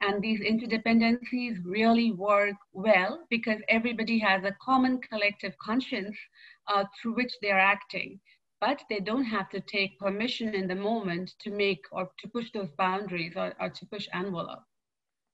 And 0.01 0.22
these 0.22 0.39
interdependencies 0.41 1.58
really 1.63 2.12
work 2.12 2.56
well 2.72 3.25
because 3.29 3.60
everybody 3.67 4.20
has 4.20 4.44
a 4.44 4.56
common 4.63 5.00
collective 5.10 5.53
conscience 5.63 6.15
uh, 6.67 6.84
through 7.01 7.15
which 7.15 7.34
they're 7.41 7.60
acting. 7.60 8.20
But 8.60 8.82
they 8.89 9.00
don't 9.00 9.24
have 9.24 9.50
to 9.51 9.60
take 9.62 10.00
permission 10.00 10.56
in 10.56 10.67
the 10.67 10.75
moment 10.75 11.34
to 11.41 11.51
make 11.51 11.82
or 11.91 12.10
to 12.20 12.27
push 12.29 12.51
those 12.53 12.70
boundaries 12.77 13.34
or, 13.36 13.53
or 13.60 13.70
to 13.70 13.86
push 13.86 14.08
envelope. 14.13 14.63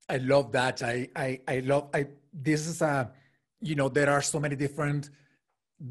I 0.09 0.17
love 0.17 0.51
that. 0.51 0.83
I, 0.83 1.09
I, 1.15 1.39
I 1.47 1.59
love, 1.59 1.89
I, 1.93 2.07
this 2.33 2.67
is 2.67 2.81
a, 2.81 3.09
you 3.61 3.75
know, 3.75 3.87
there 3.87 4.09
are 4.09 4.21
so 4.21 4.39
many 4.41 4.57
different 4.57 5.09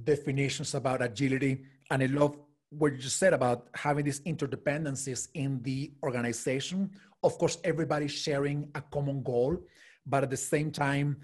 definitions 0.04 0.74
about 0.74 1.02
agility. 1.02 1.64
And 1.90 2.02
I 2.02 2.06
love 2.06 2.36
what 2.70 2.92
you 2.92 2.98
just 2.98 3.18
said 3.18 3.34
about 3.34 3.68
having 3.74 4.04
these 4.04 4.20
interdependencies 4.20 5.28
in 5.34 5.62
the 5.62 5.92
organization. 6.02 6.90
Of 7.22 7.38
course, 7.38 7.58
everybody 7.64 8.08
sharing 8.08 8.70
a 8.74 8.80
common 8.80 9.22
goal, 9.22 9.58
but 10.06 10.22
at 10.22 10.30
the 10.30 10.36
same 10.36 10.70
time, 10.70 11.18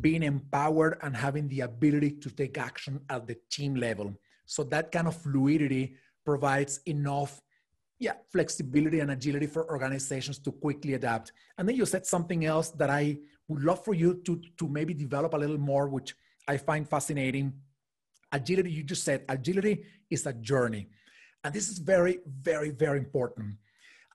being 0.00 0.22
empowered 0.22 0.98
and 1.02 1.16
having 1.16 1.48
the 1.48 1.60
ability 1.60 2.12
to 2.12 2.30
take 2.30 2.58
action 2.58 3.00
at 3.08 3.26
the 3.26 3.36
team 3.50 3.74
level. 3.74 4.14
So 4.46 4.62
that 4.64 4.92
kind 4.92 5.08
of 5.08 5.16
fluidity 5.16 5.96
provides 6.24 6.80
enough 6.86 7.40
yeah, 7.98 8.14
flexibility 8.32 9.00
and 9.00 9.10
agility 9.10 9.46
for 9.46 9.70
organizations 9.70 10.38
to 10.38 10.52
quickly 10.52 10.94
adapt. 10.94 11.32
And 11.58 11.68
then 11.68 11.76
you 11.76 11.84
said 11.84 12.06
something 12.06 12.46
else 12.46 12.70
that 12.70 12.88
I 12.88 13.18
would 13.48 13.62
love 13.62 13.84
for 13.84 13.94
you 13.94 14.14
to, 14.24 14.40
to 14.58 14.68
maybe 14.68 14.94
develop 14.94 15.34
a 15.34 15.36
little 15.36 15.58
more, 15.58 15.88
which 15.88 16.14
I 16.48 16.56
find 16.56 16.88
fascinating 16.88 17.52
agility, 18.32 18.70
you 18.70 18.82
just 18.82 19.04
said 19.04 19.24
agility 19.28 19.84
is 20.10 20.26
a 20.26 20.32
journey. 20.32 20.88
And 21.44 21.54
this 21.54 21.68
is 21.68 21.78
very, 21.78 22.18
very, 22.26 22.70
very 22.70 22.98
important. 22.98 23.56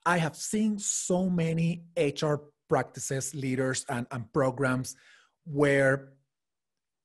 I 0.04 0.18
have 0.18 0.36
seen 0.36 0.78
so 0.78 1.28
many 1.28 1.82
HR 1.96 2.36
practices, 2.68 3.34
leaders, 3.34 3.84
and, 3.88 4.06
and 4.10 4.32
programs 4.32 4.94
where 5.44 6.12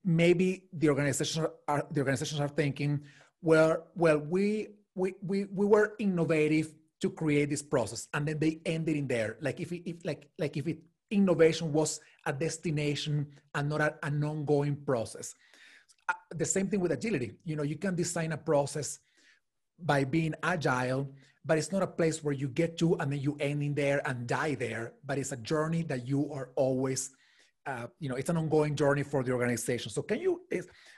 maybe 0.04 0.66
the 0.74 0.90
organizations 0.90 1.48
are 1.68 1.88
the 1.92 2.00
organizations 2.02 2.40
are 2.40 2.48
thinking, 2.48 3.02
well, 3.42 3.88
well, 3.96 4.20
we 4.20 4.68
we 4.96 5.16
we 5.26 5.46
we 5.46 5.66
were 5.66 5.96
innovative 6.00 6.74
to 7.02 7.10
create 7.10 7.50
this 7.50 7.64
process, 7.64 8.08
and 8.14 8.28
then 8.28 8.38
they 8.38 8.62
ended 8.66 8.96
in 8.96 9.08
there. 9.08 9.38
Like 9.42 9.60
if 9.60 9.72
it, 9.72 9.90
if 9.90 10.06
like 10.06 10.30
like 10.38 10.58
if 10.58 10.68
it 10.68 10.80
innovation 11.12 11.74
was 11.74 12.00
a 12.26 12.34
destination 12.34 13.28
and 13.54 13.70
not 13.70 13.82
a, 13.82 13.96
an 14.04 14.24
ongoing 14.24 14.76
process. 14.76 15.36
The 16.32 16.46
same 16.46 16.68
thing 16.68 16.80
with 16.80 16.92
agility. 16.92 17.34
You 17.44 17.56
know, 17.56 17.64
you 17.64 17.78
can 17.78 17.96
design 17.96 18.32
a 18.32 18.38
process 18.38 19.00
by 19.80 20.04
being 20.04 20.34
agile, 20.44 21.10
but 21.46 21.58
it's 21.58 21.72
not 21.72 21.82
a 21.82 21.88
place 21.88 22.24
where 22.24 22.34
you 22.34 22.48
get 22.48 22.78
to 22.80 22.96
and 22.96 23.12
then 23.12 23.20
you 23.20 23.36
end 23.40 23.64
in 23.64 23.74
there 23.74 24.02
and 24.08 24.28
die 24.28 24.56
there. 24.56 24.94
But 25.06 25.18
it's 25.18 25.32
a 25.32 25.38
journey 25.38 25.84
that 25.84 26.08
you 26.08 26.32
are 26.32 26.50
always, 26.56 27.12
uh, 27.66 27.88
you 28.00 28.10
know, 28.10 28.16
it's 28.16 28.30
an 28.30 28.38
ongoing 28.38 28.76
journey 28.76 29.04
for 29.04 29.24
the 29.24 29.32
organization. 29.32 29.92
So 29.92 30.02
can 30.02 30.20
you 30.20 30.42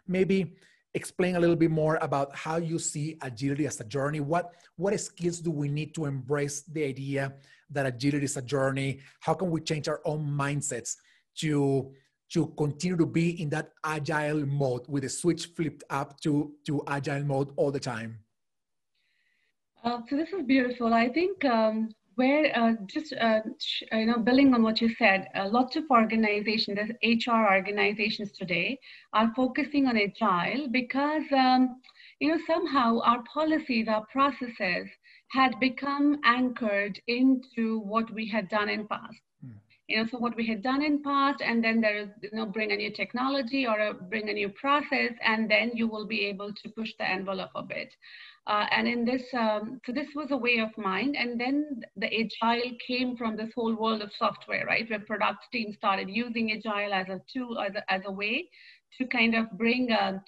maybe 0.08 0.56
explain 0.94 1.36
a 1.36 1.40
little 1.40 1.56
bit 1.56 1.72
more 1.72 1.98
about 2.02 2.36
how 2.36 2.58
you 2.58 2.78
see 2.78 3.18
agility 3.22 3.66
as 3.66 3.80
a 3.80 3.86
journey? 3.86 4.20
What 4.20 4.54
what 4.76 4.98
skills 5.00 5.40
do 5.40 5.52
we 5.52 5.68
need 5.68 5.96
to 5.96 6.06
embrace 6.06 6.62
the 6.62 6.84
idea 6.84 7.34
that 7.72 7.86
agility 7.86 8.26
is 8.26 8.38
a 8.38 8.42
journey? 8.42 9.00
How 9.22 9.34
can 9.34 9.50
we 9.50 9.62
change 9.62 9.88
our 9.88 10.02
own 10.06 10.26
mindsets 10.26 10.96
to 11.38 11.92
to 12.34 12.48
continue 12.58 12.98
to 12.98 13.06
be 13.06 13.42
in 13.42 13.50
that 13.50 13.70
agile 13.86 14.46
mode 14.46 14.86
with 14.88 15.04
the 15.04 15.10
switch 15.10 15.48
flipped 15.56 15.84
up 15.90 16.20
to 16.22 16.52
to 16.66 16.84
agile 16.88 17.24
mode 17.24 17.52
all 17.56 17.72
the 17.72 17.80
time? 17.80 18.20
Uh, 19.84 20.00
so 20.10 20.16
this 20.16 20.30
is 20.30 20.44
beautiful. 20.46 20.94
I 20.94 21.10
think 21.10 21.44
um, 21.46 21.90
where 22.16 22.58
uh, 22.58 22.74
just 22.88 23.14
uh, 23.14 23.42
you 23.92 24.06
know 24.06 24.18
building 24.18 24.54
on 24.54 24.64
what 24.64 24.82
you 24.82 24.90
said, 24.96 25.28
uh, 25.36 25.50
lots 25.50 25.76
of 25.76 25.84
organizations, 25.92 26.80
HR 27.04 27.54
organizations 27.54 28.32
today, 28.32 28.80
are 29.14 29.32
focusing 29.36 29.88
on 29.88 29.98
agile 29.98 30.68
because 30.70 31.24
um, 31.32 31.82
you 32.20 32.30
know 32.30 32.40
somehow 32.48 33.00
our 33.02 33.24
policies, 33.32 33.88
our 33.88 34.06
processes 34.12 34.88
had 35.32 35.60
become 35.60 36.20
anchored 36.24 37.00
into 37.08 37.80
what 37.80 38.10
we 38.14 38.28
had 38.28 38.48
done 38.50 38.70
in 38.70 38.88
past. 38.88 39.22
You 39.88 39.98
know, 39.98 40.08
so 40.10 40.18
what 40.18 40.38
we 40.38 40.48
had 40.48 40.64
done 40.64 40.82
in 40.82 41.04
past, 41.04 41.42
and 41.42 41.62
then 41.62 41.82
there 41.82 41.98
is, 41.98 42.08
you 42.22 42.30
know, 42.32 42.46
bring 42.46 42.72
a 42.72 42.76
new 42.76 42.92
technology 42.92 43.68
or 43.68 43.78
a, 43.80 43.94
bring 43.94 44.30
a 44.30 44.34
new 44.34 44.50
process, 44.50 45.12
and 45.26 45.52
then 45.52 45.72
you 45.74 45.88
will 45.88 46.08
be 46.08 46.26
able 46.26 46.54
to 46.54 46.70
push 46.70 46.92
the 46.98 47.10
envelope 47.10 47.52
a 47.56 47.64
bit. 47.64 47.94
Uh, 48.48 48.66
and 48.72 48.88
in 48.88 49.06
this, 49.06 49.24
um, 49.34 49.80
so 49.86 49.92
this 49.92 50.08
was 50.16 50.30
a 50.32 50.38
way 50.38 50.60
of 50.60 50.70
mind. 50.78 51.16
And 51.18 51.40
then 51.40 51.82
the 51.96 52.08
agile 52.08 52.72
came 52.86 53.16
from 53.16 53.36
this 53.36 53.50
whole 53.56 53.76
world 53.76 54.02
of 54.02 54.12
software, 54.18 54.66
right? 54.66 54.90
Where 54.90 55.00
product 55.00 55.46
teams 55.52 55.76
started 55.76 56.10
using 56.10 56.52
agile 56.52 56.94
as 56.94 57.08
a 57.08 57.22
tool, 57.32 57.60
as 57.60 57.74
a, 57.76 57.92
as 57.92 58.02
a 58.06 58.12
way 58.12 58.50
to 58.98 59.08
kind 59.08 59.36
of 59.36 59.50
bring 59.58 59.92
a, 59.92 60.24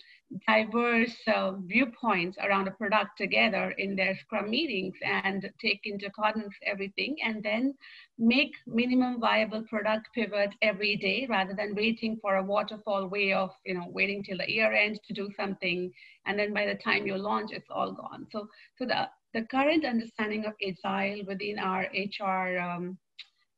diverse 0.47 1.15
uh, 1.27 1.53
viewpoints 1.65 2.37
around 2.43 2.67
a 2.67 2.71
product 2.71 3.17
together 3.17 3.71
in 3.77 3.95
their 3.95 4.17
scrum 4.17 4.49
meetings 4.49 4.95
and 5.03 5.49
take 5.61 5.81
into 5.85 6.07
account 6.07 6.53
everything 6.65 7.15
and 7.23 7.43
then 7.43 7.73
make 8.17 8.51
minimum 8.65 9.19
viable 9.19 9.63
product 9.69 10.07
pivot 10.15 10.49
every 10.61 10.95
day 10.97 11.27
rather 11.29 11.53
than 11.53 11.75
waiting 11.75 12.17
for 12.21 12.35
a 12.35 12.43
waterfall 12.43 13.07
way 13.07 13.33
of 13.33 13.51
you 13.65 13.73
know 13.73 13.85
waiting 13.89 14.23
till 14.23 14.37
the 14.37 14.51
year 14.51 14.73
end 14.73 14.99
to 15.07 15.13
do 15.13 15.29
something 15.37 15.91
and 16.25 16.37
then 16.39 16.53
by 16.53 16.65
the 16.65 16.75
time 16.75 17.05
you 17.05 17.15
launch 17.17 17.51
it's 17.53 17.69
all 17.69 17.91
gone. 17.91 18.25
So 18.31 18.47
so 18.77 18.85
the 18.85 19.07
the 19.33 19.43
current 19.43 19.85
understanding 19.85 20.45
of 20.45 20.53
agile 20.65 21.23
within 21.27 21.59
our 21.59 21.87
hr 22.19 22.57
um, 22.57 22.97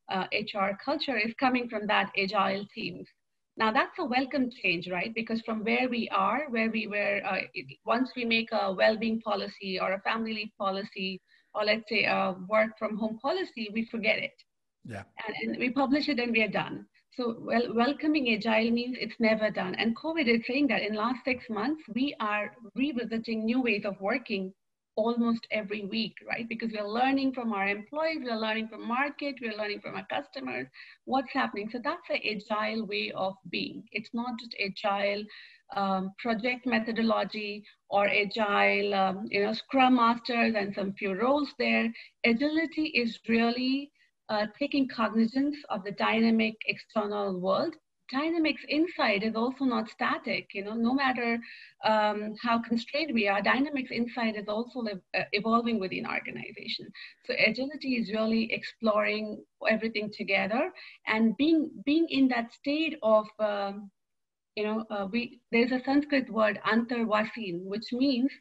uh, 0.10 0.26
hr 0.54 0.78
culture 0.84 1.18
is 1.18 1.34
coming 1.40 1.70
from 1.70 1.88
that 1.88 2.12
agile 2.18 2.66
teams 2.74 3.08
now 3.58 3.72
that's 3.72 3.98
a 4.00 4.06
welcome 4.06 4.50
change, 4.62 4.88
right? 4.90 5.14
Because 5.14 5.42
from 5.42 5.64
where 5.64 5.90
we 5.90 6.10
are, 6.14 6.46
where 6.50 6.70
we 6.70 6.88
were, 6.88 7.22
uh, 7.26 7.40
once 7.86 8.12
we 8.16 8.24
make 8.24 8.50
a 8.52 8.72
well-being 8.72 9.20
policy 9.22 9.80
or 9.82 9.94
a 9.94 10.02
family 10.02 10.34
leave 10.34 10.52
policy, 10.58 11.20
or 11.56 11.66
let's 11.66 11.90
say 11.90 12.06
a 12.06 12.36
work 12.48 12.72
from 12.78 12.98
home 12.98 13.18
policy, 13.20 13.70
we 13.74 13.86
forget 13.90 14.20
it. 14.20 14.34
Yeah. 14.86 15.04
And, 15.28 15.52
and 15.52 15.60
we 15.60 15.72
publish 15.72 16.08
it 16.08 16.20
and 16.20 16.32
we 16.32 16.44
are 16.44 16.48
done. 16.48 16.86
So 17.16 17.36
well, 17.40 17.74
welcoming 17.74 18.32
agile 18.36 18.70
means 18.70 18.96
it's 19.00 19.20
never 19.20 19.50
done. 19.50 19.74
And 19.76 19.98
COVID 19.98 20.28
is 20.28 20.46
saying 20.48 20.68
that 20.68 20.84
in 20.84 20.94
last 20.94 21.26
six 21.26 21.44
months, 21.50 21.82
we 21.96 22.16
are 22.20 22.52
revisiting 22.76 23.44
new 23.44 23.60
ways 23.60 23.86
of 23.86 24.00
working 24.00 24.54
almost 24.98 25.48
every 25.52 25.86
week, 25.86 26.16
right? 26.28 26.50
Because 26.50 26.72
we're 26.74 26.88
learning 26.88 27.32
from 27.34 27.54
our 27.54 27.68
employees, 27.68 28.20
we're 28.24 28.36
learning 28.36 28.68
from 28.68 28.86
market, 28.86 29.36
we're 29.42 29.58
learning 29.58 29.80
from 29.80 29.96
our 29.96 30.08
customers, 30.08 30.68
what's 31.06 31.32
happening. 31.32 31.70
So 31.72 31.80
that's 31.82 32.10
an 32.10 32.20
agile 32.26 32.86
way 32.86 33.12
of 33.16 33.36
being. 33.50 33.84
It's 33.92 34.10
not 34.14 34.32
just 34.40 34.56
agile 34.60 35.24
um, 35.76 36.14
project 36.18 36.66
methodology 36.66 37.64
or 37.90 38.08
agile, 38.08 38.94
um, 38.94 39.28
you 39.30 39.44
know, 39.44 39.54
scrum 39.54 39.96
masters 39.96 40.56
and 40.58 40.74
some 40.74 40.94
few 40.94 41.14
roles 41.14 41.54
there. 41.60 41.94
Agility 42.26 42.88
is 42.96 43.20
really 43.30 43.92
uh, 44.30 44.48
taking 44.60 44.88
cognizance 44.88 45.56
of 45.70 45.84
the 45.84 45.92
dynamic 45.92 46.56
external 46.66 47.40
world 47.40 47.76
dynamics 48.12 48.64
inside 48.70 49.24
is 49.24 49.36
also 49.36 49.66
not 49.66 49.90
static 49.90 50.48
you 50.54 50.64
know 50.64 50.74
no 50.74 50.94
matter 50.94 51.40
um, 51.86 52.34
how 52.42 52.60
constrained 52.62 53.14
we 53.14 53.28
are 53.28 53.42
dynamics 53.42 53.92
inside 53.92 54.36
is 54.36 54.48
also 54.48 54.82
uh, 54.82 55.22
evolving 55.34 55.80
within 55.80 56.06
organization. 56.08 56.88
So 57.26 57.34
agility 57.38 57.96
is 57.96 58.12
really 58.12 58.52
exploring 58.52 59.44
everything 59.70 60.12
together 60.16 60.72
and 61.08 61.36
being 61.38 61.70
being 61.86 62.08
in 62.10 62.28
that 62.30 62.54
state 62.54 62.98
of 63.04 63.26
um, 63.40 63.90
you 64.56 64.64
know 64.64 64.86
uh, 64.90 65.08
we 65.12 65.40
there's 65.52 65.72
a 65.72 65.80
sanskrit 65.84 66.30
word 66.30 66.60
antevasin 66.66 67.64
which 67.66 67.94
means 67.94 68.32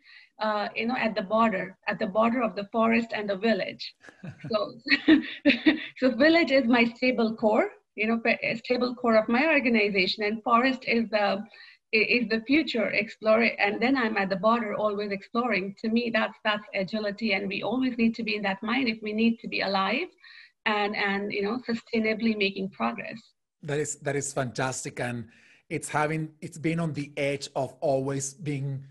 uh, 0.40 0.68
you 0.75 0.87
know 0.87 0.96
at 0.96 1.14
the 1.14 1.23
border 1.23 1.76
at 1.88 1.99
the 1.99 2.06
border 2.06 2.42
of 2.42 2.56
the 2.56 2.68
forest 2.73 3.08
and 3.14 3.28
the 3.28 3.37
village. 3.37 3.94
So 4.50 4.75
so 5.99 6.11
village 6.16 6.50
is 6.50 6.66
my 6.66 6.85
stable 6.85 7.37
core 7.37 7.70
you 7.96 8.06
know, 8.06 8.20
stable 8.56 8.94
core 8.94 9.16
of 9.16 9.28
my 9.28 9.46
organization, 9.46 10.24
and 10.24 10.42
forest 10.42 10.84
is 10.86 11.08
the 11.10 11.42
is 11.92 12.28
the 12.28 12.40
future 12.46 12.88
exploring 12.88 13.56
and 13.58 13.80
then 13.80 13.96
i'm 13.96 14.16
at 14.16 14.28
the 14.28 14.36
border 14.36 14.74
always 14.74 15.10
exploring. 15.12 15.74
To 15.82 15.88
me 15.88 16.10
that's 16.12 16.38
that's 16.44 16.64
agility 16.74 17.32
and 17.32 17.48
we 17.48 17.62
always 17.62 17.96
need 17.96 18.14
to 18.16 18.22
be 18.22 18.36
in 18.36 18.42
that 18.42 18.62
mind 18.62 18.88
if 18.88 18.98
we 19.02 19.12
need 19.12 19.38
to 19.40 19.48
be 19.48 19.60
alive 19.60 20.08
and 20.66 20.96
and 20.96 21.32
you 21.32 21.42
know 21.42 21.60
sustainably 21.68 22.36
making 22.36 22.70
progress. 22.70 23.18
That 23.62 23.78
is 23.78 23.96
that 23.96 24.16
is 24.16 24.32
fantastic 24.32 25.00
and 25.00 25.28
it's 25.70 25.88
having 25.88 26.30
it's 26.40 26.58
been 26.58 26.80
on 26.80 26.92
the 26.92 27.12
edge 27.16 27.48
of 27.56 27.74
always 27.80 28.34
being 28.34 28.84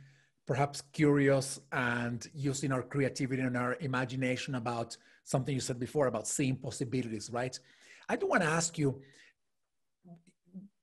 perhaps 0.48 0.82
curious 0.94 1.60
and 1.72 2.28
using 2.34 2.72
our 2.72 2.84
creativity 2.84 3.42
and 3.42 3.58
our 3.58 3.76
imagination 3.80 4.56
about 4.56 4.96
something 5.24 5.56
you 5.56 5.62
said 5.62 5.80
before 5.80 6.08
about 6.08 6.28
seeing 6.28 6.56
possibilities 6.56 7.30
right 7.32 7.60
I 8.08 8.16
do 8.16 8.28
want 8.28 8.44
to 8.44 8.50
ask 8.50 8.78
you 8.78 9.02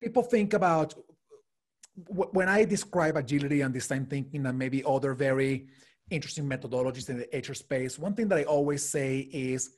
people 0.03 0.23
think 0.23 0.53
about 0.55 0.95
when 2.09 2.49
I 2.49 2.65
describe 2.65 3.17
agility 3.17 3.61
and 3.61 3.73
design 3.73 4.07
thinking 4.07 4.47
and 4.47 4.59
maybe 4.59 4.83
other 4.85 5.15
very 5.15 5.67
interesting 6.11 6.49
methodologies 6.49 7.09
in 7.09 7.19
the 7.19 7.39
HR 7.39 7.55
space, 7.55 7.99
one 7.99 8.15
thing 8.15 8.29
that 8.29 8.39
I 8.39 8.45
always 8.45 8.89
say 8.89 9.19
is 9.33 9.71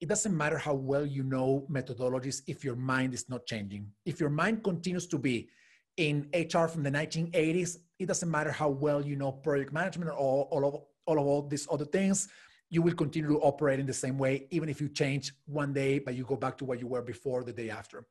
it 0.00 0.08
doesn't 0.08 0.36
matter 0.36 0.58
how 0.58 0.74
well 0.74 1.06
you 1.06 1.22
know 1.22 1.66
methodologies 1.70 2.42
if 2.46 2.64
your 2.64 2.76
mind 2.76 3.14
is 3.14 3.28
not 3.28 3.46
changing. 3.46 3.86
If 4.04 4.20
your 4.20 4.30
mind 4.30 4.62
continues 4.62 5.06
to 5.08 5.18
be 5.18 5.48
in 5.96 6.28
HR 6.34 6.66
from 6.66 6.82
the 6.82 6.90
1980s, 6.90 7.76
it 7.98 8.06
doesn't 8.06 8.30
matter 8.30 8.50
how 8.50 8.68
well 8.68 9.04
you 9.04 9.16
know 9.16 9.32
project 9.32 9.72
management 9.72 10.10
or 10.10 10.14
all, 10.14 10.48
all 10.50 10.64
of 10.66 10.74
all 11.06 11.18
of 11.18 11.26
all 11.26 11.42
these 11.42 11.68
other 11.70 11.84
things 11.84 12.28
you 12.70 12.82
will 12.82 12.94
continue 12.94 13.28
to 13.28 13.38
operate 13.40 13.78
in 13.78 13.86
the 13.86 13.92
same 13.92 14.18
way, 14.18 14.46
even 14.50 14.68
if 14.68 14.80
you 14.80 14.88
change 14.88 15.32
one 15.46 15.72
day, 15.72 15.98
but 15.98 16.14
you 16.14 16.24
go 16.24 16.36
back 16.36 16.58
to 16.58 16.64
what 16.64 16.80
you 16.80 16.86
were 16.86 17.02
before 17.02 17.44
the 17.44 17.52
day 17.52 17.70
after. 17.70 18.06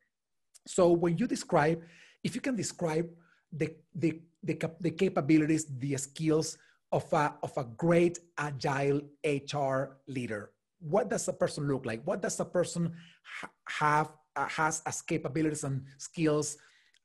So 0.68 0.92
when 0.92 1.18
you 1.18 1.28
describe, 1.28 1.82
if 2.24 2.36
you 2.36 2.42
can 2.42 2.56
describe 2.56 3.10
the, 3.52 3.76
the, 3.96 4.22
the, 4.44 4.58
the 4.80 4.92
capabilities, 4.92 5.66
the 5.66 5.98
skills 5.98 6.58
of 6.92 7.12
a, 7.12 7.34
of 7.44 7.58
a 7.58 7.66
great 7.78 8.20
agile 8.38 9.02
HR 9.26 9.98
leader, 10.08 10.52
what 10.80 11.10
does 11.10 11.28
a 11.28 11.34
person 11.34 11.68
look 11.68 11.86
like? 11.86 12.02
What 12.06 12.22
does 12.22 12.40
a 12.40 12.46
person 12.46 12.94
ha- 13.24 13.50
have, 13.68 14.14
uh, 14.36 14.48
has 14.48 14.82
as 14.86 15.02
capabilities 15.02 15.64
and 15.64 15.84
skills 15.98 16.58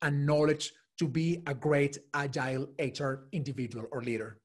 and 0.03 0.27
knowledge 0.27 0.73
to 0.99 1.07
be 1.07 1.43
a 1.47 1.55
great 1.55 1.99
agile 2.15 2.69
HR 2.79 3.29
individual 3.33 3.87
or 3.91 4.03
leader? 4.03 4.39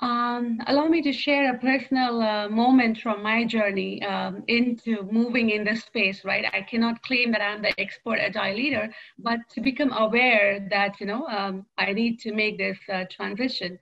Um, 0.00 0.60
allow 0.68 0.86
me 0.86 1.02
to 1.02 1.12
share 1.12 1.52
a 1.52 1.58
personal 1.58 2.22
uh, 2.22 2.48
moment 2.48 2.98
from 2.98 3.20
my 3.20 3.44
journey 3.44 4.00
um, 4.04 4.44
into 4.46 5.02
moving 5.10 5.50
in 5.50 5.64
this 5.64 5.82
space, 5.82 6.24
right? 6.24 6.44
I 6.52 6.62
cannot 6.62 7.02
claim 7.02 7.32
that 7.32 7.42
I'm 7.42 7.62
the 7.62 7.78
expert 7.80 8.20
agile 8.20 8.54
leader, 8.54 8.88
but 9.18 9.40
to 9.54 9.60
become 9.60 9.92
aware 9.92 10.64
that, 10.70 11.00
you 11.00 11.06
know, 11.06 11.26
um, 11.26 11.66
I 11.78 11.92
need 11.92 12.20
to 12.20 12.32
make 12.32 12.58
this 12.58 12.78
uh, 12.92 13.06
transition. 13.10 13.76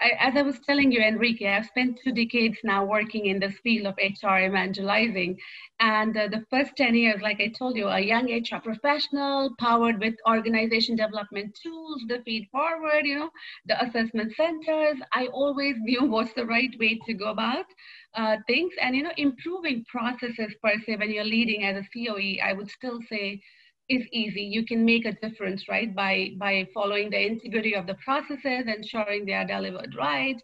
I, 0.00 0.10
as 0.18 0.36
I 0.36 0.42
was 0.42 0.58
telling 0.60 0.92
you, 0.92 1.00
Enrique, 1.00 1.46
I've 1.48 1.66
spent 1.66 1.98
two 2.02 2.12
decades 2.12 2.58
now 2.62 2.84
working 2.84 3.26
in 3.26 3.40
this 3.40 3.58
field 3.58 3.86
of 3.86 3.96
HR 3.98 4.38
evangelizing. 4.38 5.38
And 5.80 6.16
uh, 6.16 6.28
the 6.28 6.44
first 6.50 6.76
10 6.76 6.94
years, 6.94 7.22
like 7.22 7.40
I 7.40 7.48
told 7.48 7.76
you, 7.76 7.88
a 7.88 8.00
young 8.00 8.26
HR 8.30 8.60
professional 8.62 9.54
powered 9.58 9.98
with 10.00 10.14
organization 10.28 10.96
development 10.96 11.58
tools, 11.62 12.02
the 12.08 12.20
feed 12.24 12.48
forward, 12.52 13.04
you 13.04 13.18
know, 13.18 13.30
the 13.66 13.82
assessment 13.82 14.34
centers. 14.34 14.98
I 15.12 15.28
always 15.28 15.76
knew 15.80 16.04
what's 16.10 16.34
the 16.34 16.46
right 16.46 16.74
way 16.78 16.98
to 17.06 17.14
go 17.14 17.30
about 17.30 17.66
uh, 18.14 18.36
things. 18.46 18.72
And, 18.80 18.94
you 18.94 19.02
know, 19.02 19.12
improving 19.16 19.84
processes 19.88 20.54
per 20.62 20.78
se 20.84 20.96
when 20.96 21.10
you're 21.10 21.24
leading 21.24 21.64
as 21.64 21.76
a 21.76 21.88
COE, 21.94 22.36
I 22.42 22.52
would 22.52 22.70
still 22.70 23.00
say 23.08 23.40
is 23.88 24.02
easy. 24.12 24.42
You 24.42 24.64
can 24.64 24.84
make 24.84 25.06
a 25.06 25.12
difference, 25.12 25.68
right, 25.68 25.94
by, 25.94 26.30
by 26.38 26.66
following 26.74 27.10
the 27.10 27.24
integrity 27.24 27.74
of 27.74 27.86
the 27.86 27.94
processes, 27.94 28.64
ensuring 28.66 29.26
they 29.26 29.34
are 29.34 29.46
delivered 29.46 29.94
right. 29.96 30.36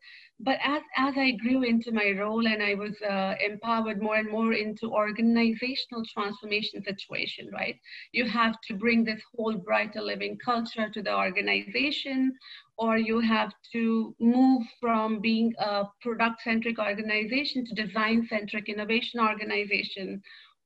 But 0.44 0.58
as, 0.64 0.82
as 0.96 1.14
I 1.16 1.32
grew 1.32 1.62
into 1.62 1.92
my 1.92 2.12
role 2.18 2.46
and 2.46 2.62
I 2.62 2.74
was 2.74 2.94
uh, 3.08 3.34
empowered 3.44 4.02
more 4.02 4.16
and 4.16 4.30
more 4.30 4.54
into 4.54 4.92
organizational 4.92 6.02
transformation 6.12 6.82
situation, 6.82 7.48
right, 7.52 7.76
you 8.12 8.28
have 8.28 8.56
to 8.66 8.74
bring 8.74 9.04
this 9.04 9.22
whole 9.34 9.54
brighter 9.54 10.00
living 10.00 10.36
culture 10.44 10.88
to 10.90 11.02
the 11.02 11.14
organization, 11.14 12.34
or 12.76 12.96
you 12.96 13.20
have 13.20 13.52
to 13.72 14.14
move 14.18 14.62
from 14.80 15.20
being 15.20 15.52
a 15.60 15.84
product-centric 16.00 16.78
organization 16.78 17.64
to 17.66 17.74
design-centric 17.86 18.68
innovation 18.68 19.20
organization, 19.20 20.20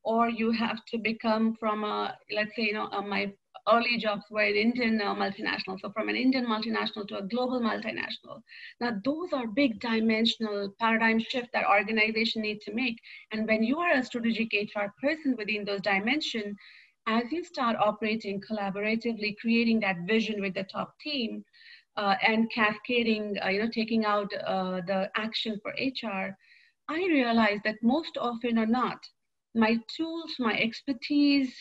or 0.07 0.31
you 0.31 0.53
have 0.53 0.85
to 0.87 0.99
become 0.99 1.57
from 1.61 1.85
a, 1.85 2.17
let's 2.33 2.57
say, 2.57 2.63
you 2.63 2.75
know, 2.75 2.89
my 3.03 3.33
early 3.69 3.99
jobs 3.99 4.25
were 4.31 4.45
in 4.45 4.57
Indian 4.57 5.01
uh, 5.03 5.15
multinational. 5.15 5.81
So 5.81 5.91
from 5.91 6.09
an 6.09 6.17
Indian 6.17 6.47
multinational 6.47 7.09
to 7.09 7.19
a 7.19 7.23
global 7.23 7.61
multinational. 7.61 8.43
Now, 8.81 8.93
those 9.05 9.33
are 9.33 9.47
big 9.49 9.81
dimensional 9.81 10.75
paradigm 10.81 11.19
shift 11.21 11.49
that 11.53 11.67
organization 11.69 12.43
need 12.43 12.61
to 12.63 12.75
make. 12.75 12.99
And 13.33 13.49
when 13.49 13.65
you 13.65 13.79
are 13.81 13.93
a 13.95 14.05
strategic 14.05 14.55
HR 14.55 14.95
person 15.03 15.35
within 15.37 15.65
those 15.65 15.83
dimension 15.83 16.57
as 17.09 17.25
you 17.33 17.45
start 17.45 17.77
operating 17.81 18.41
collaboratively, 18.41 19.37
creating 19.41 19.81
that 19.81 19.97
vision 20.07 20.41
with 20.41 20.55
the 20.55 20.65
top 20.65 20.95
team, 21.01 21.45
uh, 21.97 22.15
and 22.27 22.51
cascading, 22.53 23.37
uh, 23.45 23.49
you 23.49 23.61
know, 23.61 23.71
taking 23.73 24.05
out 24.05 24.33
uh, 24.47 24.81
the 24.87 25.11
action 25.17 25.59
for 25.63 25.75
HR, 25.79 26.37
I 26.89 26.99
realized 27.09 27.63
that 27.65 27.83
most 27.83 28.17
often 28.19 28.59
or 28.59 28.67
not, 28.67 28.99
my 29.57 29.79
tools, 29.97 30.35
my 30.39 30.55
expertise, 30.59 31.53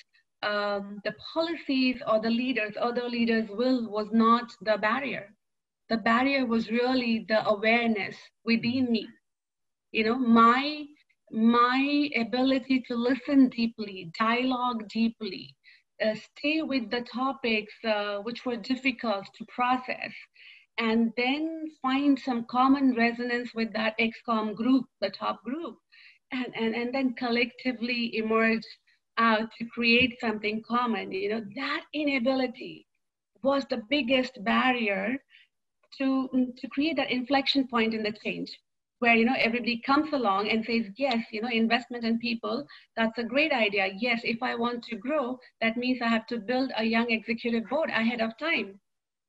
um, 0.44 1.02
the 1.04 1.16
policies 1.34 2.02
or 2.08 2.20
the 2.22 2.30
leaders, 2.30 2.76
other 2.80 3.10
leaders' 3.10 3.50
will 3.50 3.90
was 3.90 4.10
not 4.12 4.52
the 4.62 4.78
barrier. 4.78 5.34
The 5.90 5.98
barrier 5.98 6.46
was 6.46 6.70
really 6.70 7.26
the 7.28 7.48
awareness 7.48 8.18
within 8.44 8.92
me. 8.92 9.08
You 9.92 10.04
know, 10.04 10.20
my 10.20 10.86
my 11.32 12.10
ability 12.16 12.84
to 12.88 12.96
listen 12.96 13.50
deeply, 13.50 14.12
dialogue 14.20 14.88
deeply, 14.90 15.56
uh, 16.04 16.14
stay 16.16 16.62
with 16.62 16.92
the 16.92 17.02
topics 17.02 17.74
uh, 17.84 18.18
which 18.20 18.46
were 18.46 18.58
difficult 18.58 19.26
to 19.38 19.46
process, 19.46 20.14
and 20.78 21.12
then 21.18 21.66
find 21.82 22.20
some 22.20 22.46
common 22.46 22.94
resonance 22.96 23.54
with 23.56 23.74
that 23.74 23.96
ExCom 24.00 24.56
group, 24.56 24.86
the 25.02 25.10
top 25.10 25.44
group, 25.44 25.78
and, 26.36 26.56
and, 26.56 26.76
and 26.76 26.94
then 26.94 27.14
collectively 27.14 28.16
emerge 28.18 28.66
out 29.18 29.50
to 29.58 29.66
create 29.66 30.20
something 30.20 30.62
common. 30.68 31.12
You 31.12 31.30
know, 31.30 31.42
that 31.56 31.84
inability 31.94 32.86
was 33.44 33.66
the 33.70 33.82
biggest 33.90 34.44
barrier 34.44 35.18
to, 35.98 36.30
mm, 36.34 36.56
to 36.58 36.68
create 36.68 36.98
that 36.98 37.12
inflection 37.12 37.68
point 37.68 37.94
in 37.94 38.04
the 38.04 38.12
change 38.24 38.52
where 39.00 39.16
you 39.16 39.26
know 39.26 39.36
everybody 39.38 39.82
comes 39.86 40.14
along 40.14 40.50
and 40.50 40.64
says 40.64 40.86
yes 40.98 41.26
you 41.30 41.42
know 41.42 41.50
investment 41.50 42.06
in 42.06 42.18
people 42.18 42.66
that's 42.96 43.18
a 43.18 43.24
great 43.24 43.52
idea 43.52 43.90
yes 44.00 44.22
if 44.24 44.42
i 44.42 44.56
want 44.56 44.82
to 44.82 44.96
grow 44.96 45.38
that 45.62 45.76
means 45.76 46.02
i 46.02 46.08
have 46.08 46.26
to 46.26 46.38
build 46.40 46.72
a 46.78 46.84
young 46.86 47.12
executive 47.12 47.68
board 47.70 47.90
ahead 47.90 48.22
of 48.22 48.32
time 48.38 48.80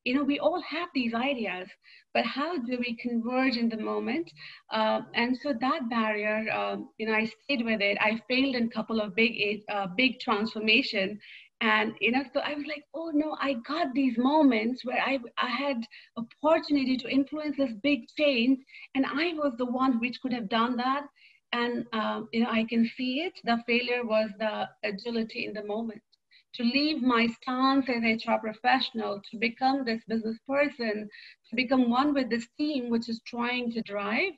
you 0.06 0.14
know, 0.14 0.22
we 0.22 0.38
all 0.38 0.62
have 0.62 0.88
these 0.94 1.14
ideas, 1.14 1.68
but 2.16 2.24
how 2.24 2.56
do 2.56 2.78
we 2.78 2.96
converge 2.96 3.58
in 3.58 3.68
the 3.68 3.76
moment? 3.76 4.32
Uh, 4.72 5.02
and 5.12 5.36
so 5.42 5.52
that 5.60 5.90
barrier, 5.90 6.50
um, 6.50 6.88
you 6.96 7.06
know, 7.06 7.12
I 7.12 7.26
stayed 7.26 7.62
with 7.62 7.82
it. 7.82 7.98
I 8.00 8.12
failed 8.26 8.54
in 8.54 8.64
a 8.68 8.74
couple 8.78 9.02
of 9.02 9.14
big, 9.14 9.32
uh, 9.70 9.88
big 9.98 10.18
transformation. 10.18 11.20
And, 11.60 11.92
you 12.00 12.12
know, 12.12 12.24
so 12.32 12.40
I 12.40 12.54
was 12.54 12.64
like, 12.66 12.84
oh 12.94 13.10
no, 13.12 13.36
I 13.38 13.56
got 13.68 13.88
these 13.92 14.16
moments 14.16 14.82
where 14.82 14.98
I, 14.98 15.18
I 15.36 15.50
had 15.64 15.76
opportunity 16.16 16.96
to 16.96 17.08
influence 17.18 17.58
this 17.58 17.74
big 17.82 18.00
change. 18.18 18.60
And 18.94 19.04
I 19.04 19.34
was 19.34 19.52
the 19.58 19.66
one 19.66 20.00
which 20.00 20.18
could 20.22 20.32
have 20.32 20.48
done 20.48 20.74
that. 20.78 21.04
And, 21.52 21.84
um, 21.92 22.28
you 22.32 22.40
know, 22.40 22.50
I 22.50 22.64
can 22.64 22.90
see 22.96 23.12
it. 23.26 23.34
The 23.44 23.58
failure 23.66 24.06
was 24.06 24.30
the 24.38 24.70
agility 24.84 25.44
in 25.44 25.52
the 25.52 25.64
moment 25.64 26.00
to 26.56 26.62
leave 26.62 27.02
my 27.02 27.26
stance 27.26 27.86
as 27.88 28.02
HR 28.02 28.38
professional, 28.40 29.20
to 29.30 29.38
become 29.38 29.84
this 29.84 30.02
business 30.08 30.38
person, 30.48 31.08
to 31.50 31.56
become 31.56 31.90
one 31.90 32.14
with 32.14 32.30
this 32.30 32.46
team, 32.56 32.90
which 32.90 33.08
is 33.08 33.20
trying 33.26 33.70
to 33.72 33.82
drive. 33.82 34.32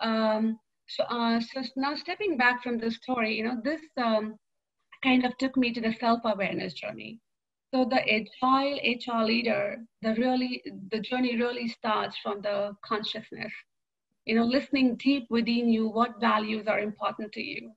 Um, 0.00 0.58
so, 0.88 1.04
uh, 1.04 1.40
so 1.40 1.62
now 1.76 1.94
stepping 1.94 2.36
back 2.36 2.62
from 2.62 2.78
the 2.78 2.90
story, 2.90 3.36
you 3.36 3.44
know, 3.44 3.60
this 3.62 3.82
um, 3.98 4.36
kind 5.02 5.24
of 5.24 5.36
took 5.38 5.56
me 5.56 5.72
to 5.72 5.80
the 5.80 5.94
self-awareness 6.00 6.74
journey. 6.74 7.20
So 7.74 7.84
the 7.84 8.00
agile 8.00 8.78
HR 8.82 9.24
leader, 9.24 9.76
the 10.00 10.14
really, 10.14 10.62
the 10.90 11.00
journey 11.00 11.36
really 11.36 11.68
starts 11.68 12.16
from 12.22 12.40
the 12.40 12.74
consciousness. 12.82 13.52
You 14.24 14.36
know, 14.36 14.44
listening 14.44 14.96
deep 14.96 15.26
within 15.28 15.68
you, 15.68 15.88
what 15.88 16.20
values 16.20 16.66
are 16.66 16.80
important 16.80 17.32
to 17.32 17.42
you 17.42 17.72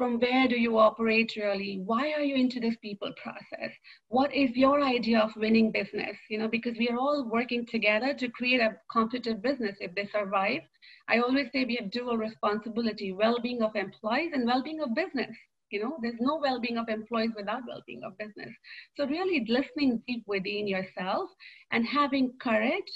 from 0.00 0.18
where 0.18 0.48
do 0.48 0.58
you 0.58 0.78
operate 0.78 1.30
really? 1.36 1.82
Why 1.84 2.12
are 2.12 2.22
you 2.22 2.34
into 2.34 2.58
this 2.58 2.74
people 2.80 3.12
process? 3.22 3.70
What 4.08 4.34
is 4.34 4.48
your 4.56 4.82
idea 4.82 5.20
of 5.20 5.36
winning 5.36 5.70
business? 5.70 6.16
You 6.30 6.38
know 6.38 6.48
because 6.48 6.78
we 6.78 6.88
are 6.88 6.96
all 6.96 7.28
working 7.30 7.66
together 7.66 8.14
to 8.14 8.30
create 8.30 8.62
a 8.62 8.78
competitive 8.90 9.42
business 9.42 9.76
if 9.78 9.94
they 9.94 10.06
survive. 10.06 10.62
I 11.06 11.18
always 11.18 11.48
say 11.52 11.66
we 11.66 11.76
have 11.78 11.90
dual 11.90 12.16
responsibility 12.16 13.12
well-being 13.12 13.60
of 13.60 13.76
employees 13.76 14.30
and 14.32 14.46
well-being 14.46 14.80
of 14.80 14.94
business. 14.94 15.36
You 15.68 15.82
know 15.82 15.98
there's 16.00 16.18
no 16.18 16.38
well-being 16.38 16.78
of 16.78 16.88
employees 16.88 17.32
without 17.36 17.68
well-being 17.68 18.02
of 18.02 18.16
business. 18.16 18.54
So 18.96 19.06
really 19.06 19.44
listening 19.46 20.02
deep 20.08 20.24
within 20.26 20.66
yourself 20.66 21.28
and 21.72 21.86
having 21.86 22.32
courage 22.40 22.94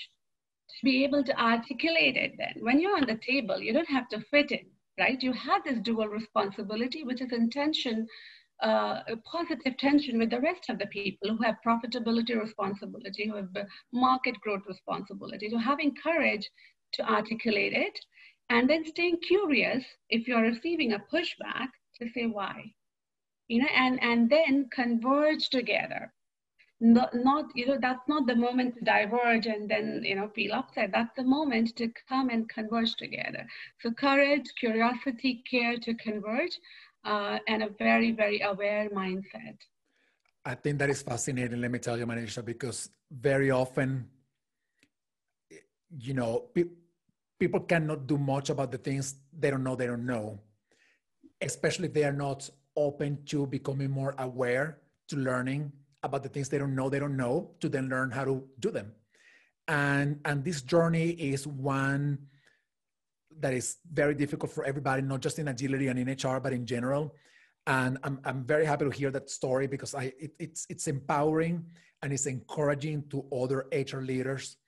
to 0.70 0.84
be 0.84 1.04
able 1.04 1.22
to 1.22 1.38
articulate 1.38 2.16
it 2.16 2.32
then. 2.38 2.54
When 2.60 2.80
you're 2.80 2.96
on 2.96 3.06
the 3.06 3.20
table 3.30 3.60
you 3.60 3.74
don't 3.74 3.90
have 3.90 4.08
to 4.08 4.24
fit 4.30 4.52
in 4.52 4.64
right? 4.98 5.22
You 5.22 5.32
have 5.32 5.64
this 5.64 5.78
dual 5.80 6.08
responsibility, 6.08 7.04
which 7.04 7.20
is 7.20 7.32
in 7.32 7.50
tension, 7.50 8.06
uh, 8.62 9.00
a 9.08 9.16
positive 9.24 9.76
tension 9.76 10.18
with 10.18 10.30
the 10.30 10.40
rest 10.40 10.68
of 10.68 10.78
the 10.78 10.86
people 10.86 11.36
who 11.36 11.42
have 11.42 11.56
profitability 11.66 12.40
responsibility, 12.40 13.28
who 13.28 13.36
have 13.36 13.48
market 13.92 14.38
growth 14.40 14.62
responsibility. 14.68 15.50
So 15.50 15.58
having 15.58 15.94
courage 16.02 16.48
to 16.94 17.10
articulate 17.10 17.72
it 17.72 17.98
and 18.50 18.68
then 18.68 18.84
staying 18.84 19.18
curious 19.26 19.84
if 20.10 20.28
you're 20.28 20.42
receiving 20.42 20.92
a 20.92 21.04
pushback 21.12 21.68
to 22.00 22.08
say 22.14 22.26
why, 22.26 22.72
you 23.48 23.60
know, 23.60 23.68
and, 23.74 24.02
and 24.02 24.30
then 24.30 24.68
converge 24.72 25.48
together 25.48 26.12
not, 26.80 27.14
not 27.14 27.46
you 27.54 27.66
know 27.66 27.78
that's 27.80 28.06
not 28.08 28.26
the 28.26 28.34
moment 28.34 28.74
to 28.74 28.84
diverge 28.84 29.46
and 29.46 29.70
then 29.70 30.02
you 30.04 30.14
know 30.14 30.28
feel 30.34 30.52
upset 30.52 30.90
that's 30.92 31.14
the 31.16 31.22
moment 31.22 31.74
to 31.76 31.88
come 32.08 32.28
and 32.30 32.48
converge 32.48 32.94
together. 32.96 33.46
So 33.80 33.90
courage 33.92 34.46
curiosity 34.58 35.42
care 35.50 35.76
to 35.78 35.94
converge 35.94 36.58
uh, 37.04 37.38
and 37.48 37.62
a 37.62 37.68
very 37.78 38.12
very 38.12 38.40
aware 38.40 38.88
mindset. 38.90 39.56
I 40.44 40.54
think 40.54 40.78
that 40.78 40.90
is 40.90 41.00
fascinating. 41.00 41.60
Let 41.60 41.70
me 41.70 41.78
tell 41.78 41.98
you 41.98 42.06
manisha 42.06 42.44
because 42.44 42.90
very 43.10 43.50
often 43.50 44.08
you 45.98 46.14
know 46.14 46.46
pe- 46.54 46.74
people 47.38 47.60
cannot 47.60 48.06
do 48.06 48.18
much 48.18 48.50
about 48.50 48.72
the 48.72 48.78
things 48.78 49.16
they 49.38 49.50
don't 49.50 49.62
know 49.62 49.76
they 49.76 49.86
don't 49.86 50.06
know 50.06 50.38
especially 51.40 51.88
if 51.88 51.94
they 51.94 52.04
are 52.04 52.12
not 52.12 52.48
open 52.76 53.22
to 53.24 53.46
becoming 53.46 53.90
more 53.90 54.14
aware 54.18 54.78
to 55.08 55.16
learning 55.16 55.70
about 56.04 56.22
the 56.22 56.28
things 56.28 56.48
they 56.48 56.58
don't 56.58 56.74
know 56.74 56.88
they 56.88 57.00
don't 57.00 57.16
know 57.16 57.50
to 57.60 57.68
then 57.68 57.88
learn 57.88 58.10
how 58.10 58.24
to 58.24 58.44
do 58.60 58.70
them. 58.70 58.92
And 59.66 60.20
and 60.24 60.44
this 60.44 60.62
journey 60.62 61.10
is 61.10 61.46
one 61.46 62.18
that 63.40 63.52
is 63.52 63.78
very 63.92 64.14
difficult 64.14 64.52
for 64.52 64.64
everybody 64.64 65.02
not 65.02 65.20
just 65.20 65.38
in 65.40 65.48
agility 65.48 65.88
and 65.88 65.98
in 65.98 66.08
hr 66.08 66.38
but 66.38 66.52
in 66.52 66.66
general. 66.66 67.14
And 67.66 67.98
i'm, 68.04 68.20
I'm 68.24 68.44
very 68.44 68.66
happy 68.66 68.84
to 68.84 68.90
hear 68.90 69.10
that 69.10 69.30
story 69.30 69.66
because 69.66 69.94
i 69.94 70.12
it, 70.18 70.32
it's 70.38 70.66
it's 70.68 70.86
empowering 70.86 71.64
and 72.02 72.12
it's 72.12 72.26
encouraging 72.26 73.08
to 73.08 73.24
other 73.32 73.66
hr 73.72 74.00
leaders 74.00 74.58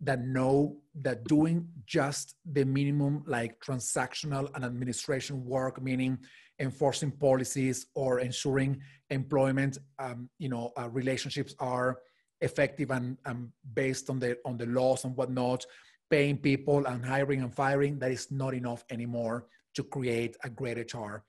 that 0.00 0.20
know 0.24 0.76
that 0.94 1.24
doing 1.24 1.68
just 1.86 2.34
the 2.52 2.64
minimum 2.64 3.22
like 3.26 3.58
transactional 3.60 4.50
and 4.54 4.64
administration 4.64 5.44
work 5.44 5.80
meaning 5.82 6.18
enforcing 6.58 7.10
policies 7.10 7.86
or 7.94 8.20
ensuring 8.20 8.80
employment 9.10 9.78
um, 9.98 10.28
you 10.38 10.48
know 10.48 10.72
uh, 10.78 10.88
relationships 10.90 11.54
are 11.58 11.98
effective 12.40 12.90
and, 12.90 13.16
and, 13.24 13.48
based 13.72 14.10
on 14.10 14.18
the 14.18 14.36
on 14.44 14.56
the 14.56 14.66
laws 14.66 15.04
and 15.04 15.16
whatnot 15.16 15.64
paying 16.10 16.38
people 16.38 16.86
and 16.86 17.04
hiring 17.04 17.42
and 17.42 17.54
firing, 17.54 17.98
that 17.98 18.10
is 18.10 18.30
not 18.30 18.54
enough 18.54 18.84
anymore 18.90 19.46
to 19.74 19.82
create 19.82 20.36
a 20.44 20.48
great 20.48 20.78
HR. 20.94 21.24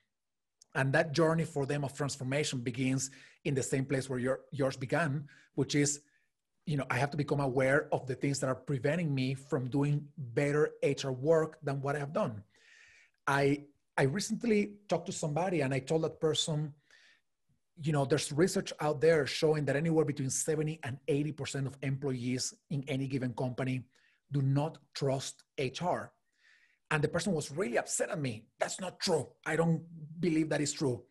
And 0.75 0.93
that 0.93 1.13
journey 1.13 1.45
for 1.45 1.65
them 1.65 1.83
of 1.83 1.93
transformation 1.93 2.59
begins 2.59 3.09
in 3.45 3.55
the 3.55 3.63
same 3.63 3.85
place 3.85 4.09
where 4.09 4.19
your, 4.19 4.41
yours 4.51 4.75
began, 4.75 5.27
which 5.55 5.73
is, 5.73 6.01
you 6.65 6.77
know, 6.77 6.85
I 6.89 6.97
have 6.97 7.11
to 7.11 7.17
become 7.17 7.39
aware 7.39 7.87
of 7.91 8.07
the 8.07 8.15
things 8.15 8.39
that 8.39 8.47
are 8.47 8.55
preventing 8.55 9.13
me 9.13 9.35
from 9.35 9.69
doing 9.69 10.07
better 10.17 10.71
HR 10.83 11.11
work 11.11 11.59
than 11.61 11.81
what 11.81 11.95
I 11.95 11.99
have 11.99 12.13
done. 12.13 12.43
I 13.27 13.65
I 13.97 14.03
recently 14.03 14.73
talked 14.89 15.05
to 15.05 15.13
somebody 15.13 15.61
and 15.61 15.73
I 15.73 15.79
told 15.79 16.03
that 16.03 16.19
person, 16.19 16.73
you 17.81 17.93
know, 17.93 18.03
there's 18.03 18.31
research 18.31 18.73
out 18.81 18.99
there 18.99 19.25
showing 19.25 19.63
that 19.65 19.77
anywhere 19.77 20.03
between 20.03 20.29
70 20.29 20.81
and 20.83 20.97
80% 21.07 21.65
of 21.65 21.77
employees 21.81 22.53
in 22.69 22.83
any 22.89 23.07
given 23.07 23.33
company 23.33 23.85
do 24.31 24.41
not 24.41 24.79
trust 24.93 25.43
HR. 25.57 26.11
And 26.91 27.01
the 27.03 27.07
person 27.07 27.31
was 27.31 27.51
really 27.51 27.77
upset 27.77 28.09
at 28.09 28.19
me. 28.19 28.47
That's 28.59 28.81
not 28.81 28.99
true. 28.99 29.29
I 29.45 29.55
don't 29.55 29.81
believe 30.19 30.49
that 30.49 30.61
is 30.61 30.73
true. 30.73 31.03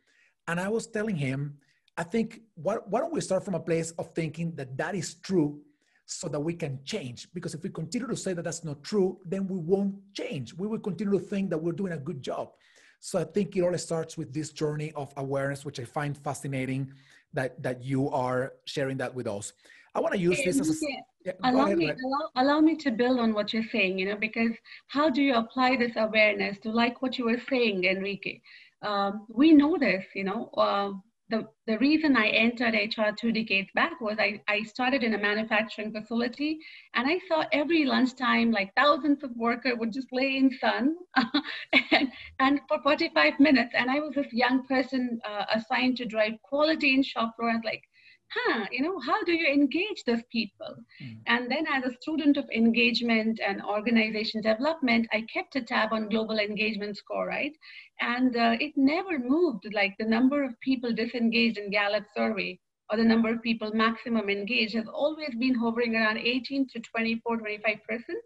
And 0.46 0.60
I 0.60 0.68
was 0.68 0.86
telling 0.86 1.16
him, 1.16 1.58
I 1.96 2.02
think, 2.02 2.40
why, 2.54 2.76
why 2.86 3.00
don't 3.00 3.12
we 3.12 3.20
start 3.20 3.44
from 3.44 3.54
a 3.54 3.60
place 3.60 3.92
of 3.92 4.12
thinking 4.14 4.54
that 4.56 4.76
that 4.76 4.94
is 4.94 5.14
true 5.14 5.60
so 6.06 6.28
that 6.28 6.40
we 6.40 6.54
can 6.54 6.80
change? 6.84 7.28
Because 7.32 7.54
if 7.54 7.62
we 7.62 7.70
continue 7.70 8.08
to 8.08 8.16
say 8.16 8.32
that 8.32 8.42
that's 8.42 8.64
not 8.64 8.82
true, 8.82 9.18
then 9.24 9.46
we 9.46 9.58
won't 9.58 9.94
change. 10.12 10.54
We 10.54 10.66
will 10.66 10.80
continue 10.80 11.18
to 11.18 11.24
think 11.24 11.50
that 11.50 11.58
we're 11.58 11.72
doing 11.72 11.92
a 11.92 11.98
good 11.98 12.22
job. 12.22 12.50
So 12.98 13.18
I 13.20 13.24
think 13.24 13.56
it 13.56 13.62
all 13.62 13.76
starts 13.78 14.16
with 14.16 14.32
this 14.32 14.50
journey 14.50 14.92
of 14.96 15.12
awareness, 15.16 15.64
which 15.64 15.78
I 15.78 15.84
find 15.84 16.16
fascinating 16.16 16.92
that, 17.32 17.62
that 17.62 17.84
you 17.84 18.10
are 18.10 18.54
sharing 18.64 18.96
that 18.96 19.14
with 19.14 19.26
us. 19.26 19.52
I 19.94 20.00
want 20.00 20.14
to 20.14 20.18
use 20.18 20.40
this 20.44 20.58
as 20.58 20.70
a, 20.70 20.86
yeah, 21.24 21.32
allow 21.44 21.66
ahead, 21.66 21.78
me 21.78 21.90
allow, 21.90 22.30
allow 22.36 22.60
me 22.60 22.74
to 22.76 22.90
build 22.90 23.20
on 23.20 23.32
what 23.32 23.52
you're 23.52 23.70
saying 23.70 23.98
you 23.98 24.06
know 24.06 24.16
because 24.16 24.50
how 24.88 25.08
do 25.08 25.22
you 25.22 25.34
apply 25.34 25.76
this 25.76 25.92
awareness 25.96 26.58
to 26.58 26.70
like 26.70 27.00
what 27.00 27.16
you 27.16 27.24
were 27.26 27.40
saying 27.48 27.84
enrique 27.84 28.40
um, 28.82 29.24
we 29.28 29.52
know 29.52 29.78
this 29.78 30.04
you 30.14 30.24
know 30.24 30.50
uh, 30.56 30.90
the, 31.30 31.46
the 31.66 31.78
reason 31.78 32.16
I 32.16 32.28
entered 32.28 32.74
HR 32.74 33.14
two 33.18 33.32
decades 33.32 33.70
back 33.74 34.00
was 34.00 34.16
I, 34.18 34.42
I 34.46 34.62
started 34.62 35.02
in 35.02 35.14
a 35.14 35.18
manufacturing 35.18 35.90
facility 35.90 36.58
and 36.94 37.08
I 37.08 37.18
saw 37.28 37.44
every 37.52 37.84
lunchtime 37.84 38.50
like 38.50 38.74
thousands 38.76 39.22
of 39.24 39.30
workers 39.36 39.74
would 39.78 39.92
just 39.92 40.08
lay 40.12 40.36
in 40.36 40.50
sun 40.60 40.96
and, 41.92 42.12
and 42.40 42.60
for 42.68 42.78
45 42.82 43.40
minutes 43.40 43.72
and 43.74 43.90
I 43.90 44.00
was 44.00 44.14
this 44.14 44.32
young 44.32 44.66
person 44.66 45.18
uh, 45.24 45.44
assigned 45.54 45.96
to 45.98 46.04
drive 46.04 46.34
quality 46.42 46.94
in 46.94 47.02
shop 47.02 47.36
floor. 47.36 47.50
I 47.50 47.54
was 47.54 47.64
like, 47.64 47.82
huh, 48.34 48.66
you 48.70 48.82
know, 48.82 48.98
how 49.00 49.22
do 49.24 49.32
you 49.32 49.46
engage 49.46 50.04
those 50.04 50.22
people? 50.30 50.74
Mm. 51.02 51.18
And 51.26 51.50
then 51.50 51.66
as 51.72 51.84
a 51.84 51.96
student 52.00 52.36
of 52.36 52.48
engagement 52.54 53.40
and 53.46 53.62
organization 53.62 54.40
development, 54.40 55.06
I 55.12 55.26
kept 55.32 55.56
a 55.56 55.62
tab 55.62 55.92
on 55.92 56.08
global 56.08 56.38
engagement 56.38 56.96
score, 56.96 57.26
right? 57.26 57.56
And 58.00 58.36
uh, 58.36 58.56
it 58.60 58.72
never 58.76 59.18
moved, 59.18 59.66
like 59.72 59.94
the 59.98 60.06
number 60.06 60.42
of 60.44 60.58
people 60.60 60.92
disengaged 60.92 61.58
in 61.58 61.70
Gallup 61.70 62.04
survey 62.16 62.58
or 62.90 62.98
the 62.98 63.04
number 63.04 63.30
of 63.32 63.42
people 63.42 63.70
maximum 63.72 64.28
engaged 64.28 64.74
has 64.74 64.86
always 64.92 65.34
been 65.38 65.54
hovering 65.54 65.96
around 65.96 66.18
18 66.18 66.68
to 66.68 66.80
24, 66.80 67.38
25 67.38 67.76
percent. 67.88 68.24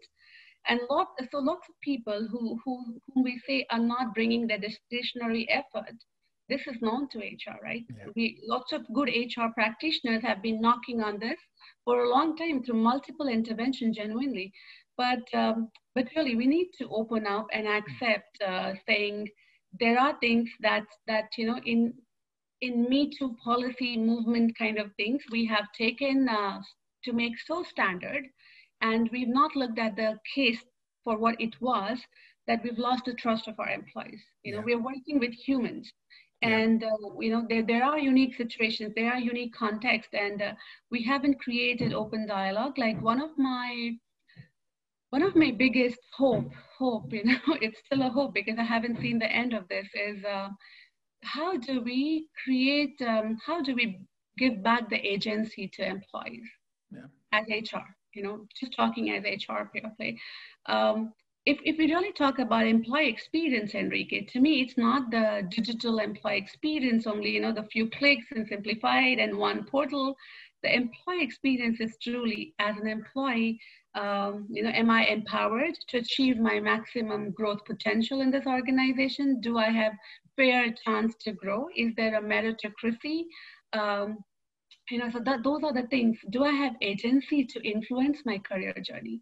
And 0.67 0.81
lot, 0.89 1.07
so 1.31 1.39
lots 1.39 1.67
of 1.69 1.75
people 1.81 2.27
who, 2.29 2.59
who, 2.63 3.01
whom 3.07 3.23
we 3.23 3.41
say 3.47 3.65
are 3.71 3.79
not 3.79 4.13
bringing 4.13 4.45
their 4.45 4.59
discretionary 4.59 5.49
effort 5.49 5.95
this 6.49 6.65
is 6.67 6.81
known 6.81 7.07
to 7.09 7.19
HR, 7.19 7.57
right? 7.63 7.85
Yeah. 7.89 8.11
We, 8.15 8.39
lots 8.47 8.73
of 8.73 8.81
good 8.93 9.09
HR 9.09 9.49
practitioners 9.53 10.23
have 10.23 10.41
been 10.41 10.59
knocking 10.59 11.01
on 11.01 11.19
this 11.19 11.39
for 11.85 12.03
a 12.03 12.09
long 12.09 12.35
time 12.35 12.63
through 12.63 12.81
multiple 12.81 13.27
interventions, 13.27 13.97
genuinely. 13.97 14.51
But 14.97 15.23
um, 15.33 15.69
but 15.95 16.07
really, 16.15 16.35
we 16.35 16.47
need 16.47 16.69
to 16.79 16.89
open 16.89 17.25
up 17.25 17.47
and 17.53 17.67
accept 17.67 18.41
uh, 18.45 18.73
saying 18.87 19.29
there 19.79 19.99
are 19.99 20.17
things 20.19 20.49
that 20.61 20.85
that 21.07 21.29
you 21.37 21.45
know 21.47 21.59
in 21.65 21.93
in 22.61 22.89
Me 22.89 23.09
Too 23.17 23.35
policy 23.43 23.97
movement 23.97 24.57
kind 24.57 24.77
of 24.77 24.91
things 24.95 25.23
we 25.31 25.45
have 25.45 25.67
taken 25.77 26.27
uh, 26.27 26.59
to 27.05 27.13
make 27.13 27.39
so 27.39 27.63
standard, 27.63 28.27
and 28.81 29.09
we've 29.11 29.29
not 29.41 29.55
looked 29.55 29.79
at 29.79 29.95
the 29.95 30.17
case 30.35 30.63
for 31.03 31.17
what 31.17 31.39
it 31.39 31.55
was 31.61 31.99
that 32.47 32.61
we've 32.63 32.79
lost 32.79 33.05
the 33.05 33.13
trust 33.13 33.47
of 33.47 33.59
our 33.59 33.69
employees. 33.69 34.21
You 34.43 34.53
know, 34.53 34.59
yeah. 34.59 34.75
we're 34.75 34.83
working 34.83 35.19
with 35.19 35.33
humans 35.33 35.93
and 36.41 36.83
uh, 36.83 36.95
you 37.19 37.31
know 37.31 37.45
there, 37.49 37.63
there 37.63 37.83
are 37.83 37.99
unique 37.99 38.35
situations 38.35 38.93
there 38.95 39.11
are 39.11 39.19
unique 39.19 39.53
contexts 39.53 40.13
and 40.13 40.41
uh, 40.41 40.53
we 40.89 41.03
haven't 41.03 41.39
created 41.39 41.93
open 41.93 42.25
dialogue. 42.27 42.77
Like 42.77 43.01
one 43.01 43.21
of 43.21 43.37
my 43.37 43.91
one 45.09 45.23
of 45.23 45.35
my 45.35 45.51
biggest 45.51 45.99
hope 46.15 46.51
hope 46.77 47.11
you 47.11 47.23
know 47.29 47.39
it's 47.61 47.79
still 47.85 48.01
a 48.03 48.09
hope 48.09 48.33
because 48.33 48.57
i 48.57 48.63
haven't 48.63 48.99
seen 48.99 49.19
the 49.19 49.31
end 49.31 49.53
of 49.53 49.67
this 49.67 49.87
is 49.95 50.23
uh, 50.23 50.49
how 51.23 51.57
do 51.57 51.81
we 51.81 52.27
create 52.43 53.01
um, 53.01 53.37
how 53.45 53.61
do 53.61 53.75
we 53.75 53.99
give 54.37 54.63
back 54.63 54.89
the 54.89 54.95
agency 55.05 55.69
to 55.73 55.85
employees? 55.85 56.47
Yeah. 56.91 57.07
as 57.33 57.45
hr 57.49 57.85
you 58.13 58.23
know 58.23 58.45
just 58.59 58.73
talking 58.75 59.11
as 59.11 59.23
hr 59.23 59.63
play. 59.97 60.17
Um, 60.67 61.13
if, 61.45 61.59
if 61.63 61.77
we 61.77 61.91
really 61.91 62.11
talk 62.11 62.39
about 62.39 62.67
employee 62.67 63.09
experience, 63.09 63.73
Enrique, 63.73 64.25
to 64.25 64.39
me, 64.39 64.61
it's 64.61 64.77
not 64.77 65.09
the 65.09 65.47
digital 65.49 65.99
employee 65.99 66.37
experience 66.37 67.07
only, 67.07 67.31
you 67.31 67.41
know, 67.41 67.53
the 67.53 67.63
few 67.63 67.89
clicks 67.89 68.27
and 68.31 68.47
simplified 68.47 69.19
and 69.19 69.37
one 69.37 69.65
portal. 69.65 70.15
The 70.63 70.75
employee 70.75 71.23
experience 71.23 71.79
is 71.79 71.97
truly, 72.03 72.53
as 72.59 72.77
an 72.77 72.87
employee, 72.87 73.59
um, 73.95 74.47
you 74.49 74.61
know, 74.63 74.69
am 74.69 74.89
I 74.89 75.05
empowered 75.05 75.75
to 75.89 75.97
achieve 75.97 76.37
my 76.37 76.59
maximum 76.59 77.31
growth 77.31 77.63
potential 77.65 78.21
in 78.21 78.31
this 78.31 78.45
organization? 78.45 79.39
Do 79.41 79.57
I 79.57 79.69
have 79.69 79.93
fair 80.35 80.73
chance 80.85 81.15
to 81.21 81.31
grow? 81.31 81.67
Is 81.75 81.93
there 81.95 82.15
a 82.15 82.21
meritocracy? 82.21 83.23
Um, 83.73 84.17
you 84.89 84.99
know, 84.99 85.09
so 85.09 85.19
that, 85.19 85.43
those 85.43 85.63
are 85.63 85.73
the 85.73 85.87
things. 85.87 86.17
Do 86.29 86.43
I 86.43 86.51
have 86.51 86.73
agency 86.81 87.45
to 87.45 87.67
influence 87.67 88.19
my 88.25 88.37
career 88.39 88.73
journey? 88.83 89.21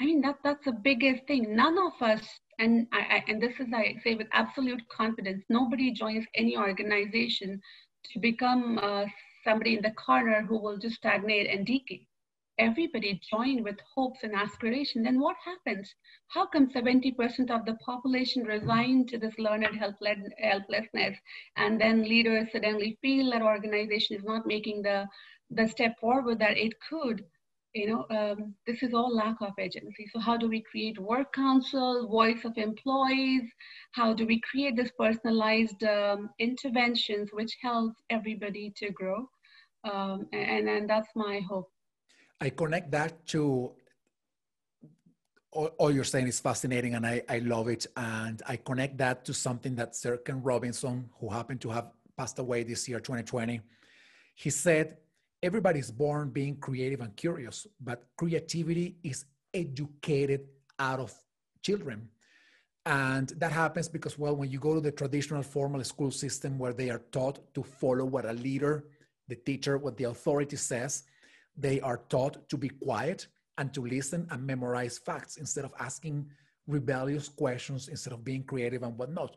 I 0.00 0.06
mean, 0.06 0.20
that, 0.22 0.36
that's 0.44 0.64
the 0.64 0.72
biggest 0.72 1.26
thing. 1.26 1.54
None 1.56 1.76
of 1.78 2.00
us, 2.00 2.22
and 2.58 2.86
I, 2.92 2.98
I, 3.00 3.24
and 3.28 3.42
this 3.42 3.58
is 3.60 3.72
I 3.72 3.96
say 4.04 4.14
with 4.14 4.28
absolute 4.32 4.82
confidence, 4.88 5.44
nobody 5.48 5.92
joins 5.92 6.26
any 6.34 6.56
organization 6.56 7.60
to 8.12 8.18
become 8.20 8.78
uh, 8.82 9.06
somebody 9.44 9.76
in 9.76 9.82
the 9.82 9.92
corner 9.92 10.42
who 10.42 10.58
will 10.58 10.78
just 10.78 10.96
stagnate 10.96 11.48
and 11.48 11.66
decay. 11.66 12.06
Everybody 12.58 13.20
joined 13.30 13.64
with 13.64 13.78
hopes 13.94 14.22
and 14.22 14.34
aspirations. 14.34 15.04
Then 15.04 15.18
what 15.20 15.36
happens? 15.44 15.92
How 16.28 16.46
come 16.46 16.70
70% 16.70 17.50
of 17.50 17.64
the 17.64 17.74
population 17.84 18.44
resign 18.44 19.06
to 19.08 19.18
this 19.18 19.36
learned 19.38 19.66
helplessness, 19.76 21.18
and 21.56 21.80
then 21.80 22.02
leaders 22.04 22.52
suddenly 22.52 22.96
feel 23.02 23.30
that 23.32 23.42
organization 23.42 24.16
is 24.16 24.24
not 24.24 24.46
making 24.46 24.82
the 24.82 25.08
the 25.50 25.66
step 25.68 25.98
forward 25.98 26.38
that 26.40 26.56
it 26.56 26.74
could? 26.88 27.24
You 27.74 27.88
know, 27.88 28.06
um, 28.10 28.54
this 28.66 28.82
is 28.82 28.94
all 28.94 29.14
lack 29.14 29.36
of 29.40 29.52
agency. 29.58 30.08
So 30.12 30.20
how 30.20 30.36
do 30.36 30.48
we 30.48 30.62
create 30.62 30.98
work 30.98 31.32
council, 31.32 32.06
voice 32.08 32.44
of 32.44 32.56
employees? 32.56 33.42
How 33.92 34.14
do 34.14 34.26
we 34.26 34.40
create 34.40 34.76
this 34.76 34.92
personalized 34.96 35.82
um, 35.82 36.30
interventions 36.38 37.30
which 37.32 37.56
helps 37.60 37.96
everybody 38.10 38.72
to 38.76 38.90
grow? 38.90 39.28
Um, 39.82 40.26
and, 40.32 40.68
and 40.68 40.88
that's 40.88 41.08
my 41.16 41.40
hope. 41.48 41.68
I 42.40 42.50
connect 42.50 42.92
that 42.92 43.26
to 43.28 43.72
all, 45.50 45.66
all, 45.78 45.90
you're 45.90 46.04
saying 46.04 46.28
is 46.28 46.40
fascinating 46.40 46.94
and 46.94 47.06
I, 47.06 47.22
I 47.28 47.38
love 47.38 47.68
it. 47.68 47.86
And 47.96 48.40
I 48.46 48.56
connect 48.56 48.98
that 48.98 49.24
to 49.24 49.34
something 49.34 49.74
that 49.76 49.96
Sir 49.96 50.16
Ken 50.16 50.42
Robinson, 50.42 51.08
who 51.18 51.28
happened 51.28 51.60
to 51.62 51.70
have 51.70 51.90
passed 52.16 52.38
away 52.38 52.62
this 52.62 52.88
year, 52.88 53.00
2020, 53.00 53.60
he 54.36 54.50
said, 54.50 54.96
everybody's 55.44 55.90
born 55.90 56.30
being 56.30 56.56
creative 56.56 57.02
and 57.02 57.14
curious, 57.16 57.66
but 57.78 58.06
creativity 58.16 58.96
is 59.04 59.26
educated 59.52 60.48
out 60.78 60.98
of 60.98 61.12
children. 61.60 62.08
And 62.86 63.28
that 63.36 63.52
happens 63.52 63.88
because, 63.88 64.18
well, 64.18 64.34
when 64.36 64.50
you 64.50 64.58
go 64.58 64.74
to 64.74 64.80
the 64.80 64.90
traditional 64.90 65.42
formal 65.42 65.84
school 65.84 66.10
system 66.10 66.58
where 66.58 66.72
they 66.72 66.88
are 66.88 67.02
taught 67.12 67.54
to 67.54 67.62
follow 67.62 68.06
what 68.06 68.24
a 68.24 68.32
leader, 68.32 68.84
the 69.28 69.36
teacher, 69.36 69.76
what 69.76 69.96
the 69.98 70.04
authority 70.04 70.56
says, 70.56 71.04
they 71.56 71.78
are 71.80 72.00
taught 72.08 72.48
to 72.48 72.56
be 72.56 72.70
quiet 72.70 73.26
and 73.58 73.72
to 73.74 73.82
listen 73.82 74.26
and 74.30 74.46
memorize 74.46 74.98
facts 74.98 75.36
instead 75.36 75.64
of 75.64 75.74
asking 75.78 76.26
rebellious 76.66 77.28
questions, 77.28 77.88
instead 77.88 78.14
of 78.14 78.24
being 78.24 78.42
creative 78.44 78.82
and 78.82 78.96
whatnot. 78.96 79.36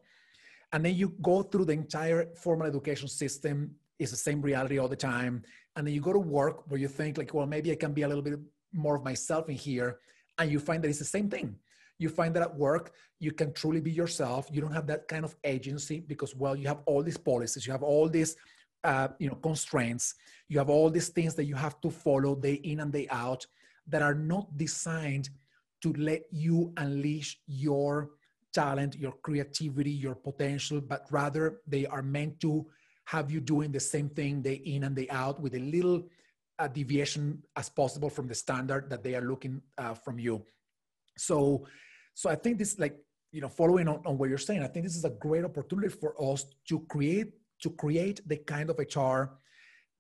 And 0.72 0.86
then 0.86 0.96
you 0.96 1.14
go 1.22 1.44
through 1.44 1.66
the 1.66 1.74
entire 1.74 2.28
formal 2.36 2.68
education 2.68 3.08
system, 3.10 3.76
it's 4.00 4.12
the 4.12 4.18
same 4.18 4.42
reality 4.42 4.78
all 4.78 4.88
the 4.88 4.96
time. 4.96 5.44
And 5.76 5.86
then 5.86 5.94
you 5.94 6.02
go 6.02 6.14
to 6.14 6.20
work 6.20 6.70
where 6.70 6.80
you 6.80 6.88
think 6.88 7.18
like 7.18 7.34
well 7.34 7.46
maybe 7.46 7.72
i 7.72 7.76
can 7.76 7.94
be 7.94 8.04
a 8.04 8.08
little 8.08 8.24
bit 8.24 8.40
more 8.74 8.96
of 8.96 9.04
myself 9.04 9.50
in 9.50 9.56
here 9.56 10.00
and 10.38 10.52
you 10.52 10.60
find 10.60 10.84
that 10.84 10.90
it's 10.90 11.00
the 11.00 11.06
same 11.06 11.30
thing. 11.30 11.56
You 12.00 12.10
find 12.10 12.36
that 12.36 12.44
at 12.44 12.56
work 12.56 12.94
you 13.20 13.32
can 13.32 13.54
truly 13.54 13.82
be 13.82 13.92
yourself. 13.92 14.48
You 14.52 14.62
don't 14.62 14.74
have 14.74 14.88
that 14.88 15.08
kind 15.08 15.26
of 15.26 15.36
agency 15.44 16.00
because 16.00 16.36
well 16.36 16.56
you 16.56 16.68
have 16.68 16.82
all 16.86 17.04
these 17.04 17.18
policies 17.18 17.66
you 17.66 17.72
have 17.72 17.84
all 17.84 18.08
these 18.08 18.36
uh, 18.84 19.10
you 19.20 19.28
know 19.30 19.36
constraints. 19.36 20.16
You 20.50 20.60
have 20.60 20.70
all 20.70 20.90
these 20.90 21.10
things 21.10 21.36
that 21.36 21.46
you 21.46 21.56
have 21.56 21.80
to 21.82 21.90
follow 21.90 22.36
day 22.36 22.54
in 22.54 22.80
and 22.80 22.92
day 22.92 23.08
out 23.10 23.46
that 23.88 24.02
are 24.02 24.16
not 24.16 24.58
designed 24.58 25.30
to 25.82 25.94
let 25.94 26.24
you 26.32 26.74
unleash 26.78 27.40
your 27.48 28.12
talent, 28.54 28.96
your 28.96 29.14
creativity, 29.22 29.92
your 29.92 30.16
potential, 30.16 30.82
but 30.82 31.06
rather 31.12 31.62
they 31.68 31.86
are 31.86 32.02
meant 32.02 32.40
to 32.40 32.66
have 33.08 33.32
you 33.32 33.40
doing 33.40 33.72
the 33.72 33.80
same 33.80 34.10
thing 34.10 34.42
day 34.42 34.62
in 34.66 34.84
and 34.84 34.94
day 34.94 35.08
out 35.10 35.40
with 35.40 35.56
a 35.56 35.60
little 35.60 36.04
uh, 36.60 36.68
deviation 36.68 37.42
as 37.56 37.70
possible 37.70 38.10
from 38.10 38.28
the 38.28 38.36
standard 38.36 38.90
that 38.90 39.02
they 39.02 39.16
are 39.16 39.22
looking 39.22 39.62
uh, 39.78 39.94
from 39.94 40.20
you. 40.20 40.44
So, 41.18 41.66
so 42.14 42.30
I 42.30 42.36
think 42.36 42.58
this, 42.58 42.78
like 42.78 42.98
you 43.32 43.40
know, 43.40 43.48
following 43.48 43.88
on, 43.88 44.02
on 44.06 44.18
what 44.18 44.28
you're 44.28 44.38
saying, 44.38 44.62
I 44.62 44.68
think 44.68 44.86
this 44.86 44.98
is 44.98 45.06
a 45.06 45.10
great 45.10 45.46
opportunity 45.46 45.88
for 45.88 46.16
us 46.22 46.46
to 46.68 46.82
create 46.90 47.32
to 47.62 47.70
create 47.72 48.20
the 48.28 48.38
kind 48.38 48.70
of 48.70 48.78
HR 48.78 49.38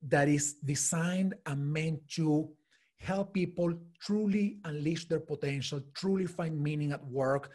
that 0.09 0.27
is 0.27 0.55
designed 0.55 1.33
and 1.45 1.73
meant 1.73 1.99
to 2.09 2.49
help 2.99 3.33
people 3.33 3.73
truly 4.01 4.57
unleash 4.65 5.07
their 5.07 5.21
potential, 5.21 5.81
truly 5.95 6.25
find 6.25 6.61
meaning 6.61 6.91
at 6.91 7.03
work, 7.05 7.51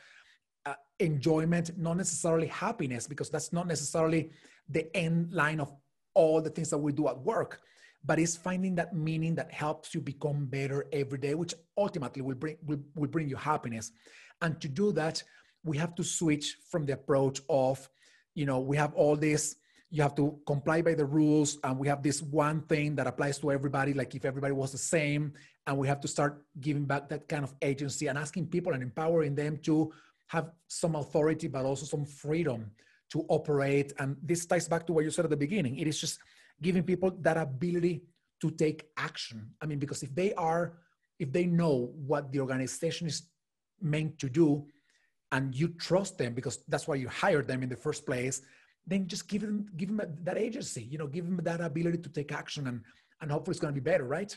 uh, 0.66 0.74
enjoyment, 0.98 1.76
not 1.78 1.96
necessarily 1.96 2.46
happiness, 2.46 3.06
because 3.06 3.30
that's 3.30 3.52
not 3.52 3.66
necessarily 3.66 4.30
the 4.68 4.94
end 4.96 5.32
line 5.32 5.60
of 5.60 5.72
all 6.14 6.40
the 6.40 6.50
things 6.50 6.70
that 6.70 6.78
we 6.78 6.92
do 6.92 7.08
at 7.08 7.18
work, 7.18 7.60
but 8.04 8.18
it's 8.18 8.36
finding 8.36 8.74
that 8.74 8.94
meaning 8.94 9.34
that 9.34 9.50
helps 9.52 9.94
you 9.94 10.00
become 10.00 10.46
better 10.46 10.86
every 10.92 11.18
day, 11.18 11.34
which 11.34 11.54
ultimately 11.76 12.22
will 12.22 12.34
bring 12.34 12.56
will, 12.64 12.80
will 12.94 13.08
bring 13.08 13.28
you 13.28 13.36
happiness. 13.36 13.92
And 14.40 14.60
to 14.60 14.68
do 14.68 14.92
that, 14.92 15.22
we 15.64 15.78
have 15.78 15.94
to 15.94 16.04
switch 16.04 16.56
from 16.70 16.84
the 16.84 16.94
approach 16.94 17.40
of, 17.48 17.88
you 18.34 18.44
know, 18.46 18.60
we 18.60 18.76
have 18.76 18.94
all 18.94 19.16
this 19.16 19.56
you 19.92 20.00
have 20.02 20.14
to 20.14 20.38
comply 20.46 20.80
by 20.80 20.94
the 20.94 21.04
rules 21.04 21.58
and 21.64 21.78
we 21.78 21.86
have 21.86 22.02
this 22.02 22.22
one 22.22 22.62
thing 22.62 22.96
that 22.96 23.06
applies 23.06 23.38
to 23.38 23.52
everybody 23.52 23.92
like 23.92 24.14
if 24.14 24.24
everybody 24.24 24.54
was 24.54 24.72
the 24.72 24.78
same 24.78 25.34
and 25.66 25.76
we 25.76 25.86
have 25.86 26.00
to 26.00 26.08
start 26.08 26.42
giving 26.60 26.86
back 26.86 27.10
that 27.10 27.28
kind 27.28 27.44
of 27.44 27.54
agency 27.60 28.06
and 28.06 28.18
asking 28.18 28.46
people 28.46 28.72
and 28.72 28.82
empowering 28.82 29.34
them 29.34 29.58
to 29.58 29.92
have 30.32 30.48
some 30.66 30.94
authority 30.96 31.46
but 31.46 31.64
also 31.64 31.84
some 31.84 32.06
freedom 32.06 32.70
to 33.12 33.18
operate. 33.28 33.92
And 33.98 34.16
this 34.22 34.46
ties 34.46 34.66
back 34.66 34.86
to 34.86 34.92
what 34.94 35.04
you 35.04 35.10
said 35.10 35.26
at 35.26 35.30
the 35.30 35.44
beginning. 35.46 35.78
It 35.78 35.86
is 35.86 36.00
just 36.00 36.18
giving 36.60 36.82
people 36.82 37.10
that 37.20 37.36
ability 37.36 38.02
to 38.40 38.50
take 38.50 38.88
action. 38.96 39.38
I 39.60 39.66
mean 39.66 39.78
because 39.78 40.02
if 40.02 40.14
they 40.14 40.32
are 40.34 40.78
if 41.18 41.30
they 41.32 41.46
know 41.46 41.92
what 42.10 42.32
the 42.32 42.40
organization 42.40 43.06
is 43.06 43.18
meant 43.80 44.18
to 44.18 44.28
do 44.28 44.66
and 45.32 45.54
you 45.54 45.68
trust 45.88 46.18
them 46.18 46.32
because 46.34 46.56
that's 46.68 46.88
why 46.88 46.94
you 46.94 47.08
hired 47.08 47.46
them 47.46 47.62
in 47.62 47.68
the 47.68 47.76
first 47.76 48.06
place 48.06 48.42
then 48.86 49.06
just 49.06 49.28
give 49.28 49.42
them 49.42 49.66
give 49.76 49.88
them 49.88 50.00
that 50.22 50.38
agency 50.38 50.82
you 50.92 50.98
know 50.98 51.06
give 51.06 51.24
them 51.24 51.38
that 51.42 51.60
ability 51.60 51.98
to 51.98 52.08
take 52.08 52.32
action 52.32 52.66
and 52.68 52.80
and 53.20 53.30
hopefully 53.30 53.52
it's 53.52 53.60
going 53.60 53.74
to 53.74 53.80
be 53.80 53.90
better 53.90 54.04
right 54.04 54.36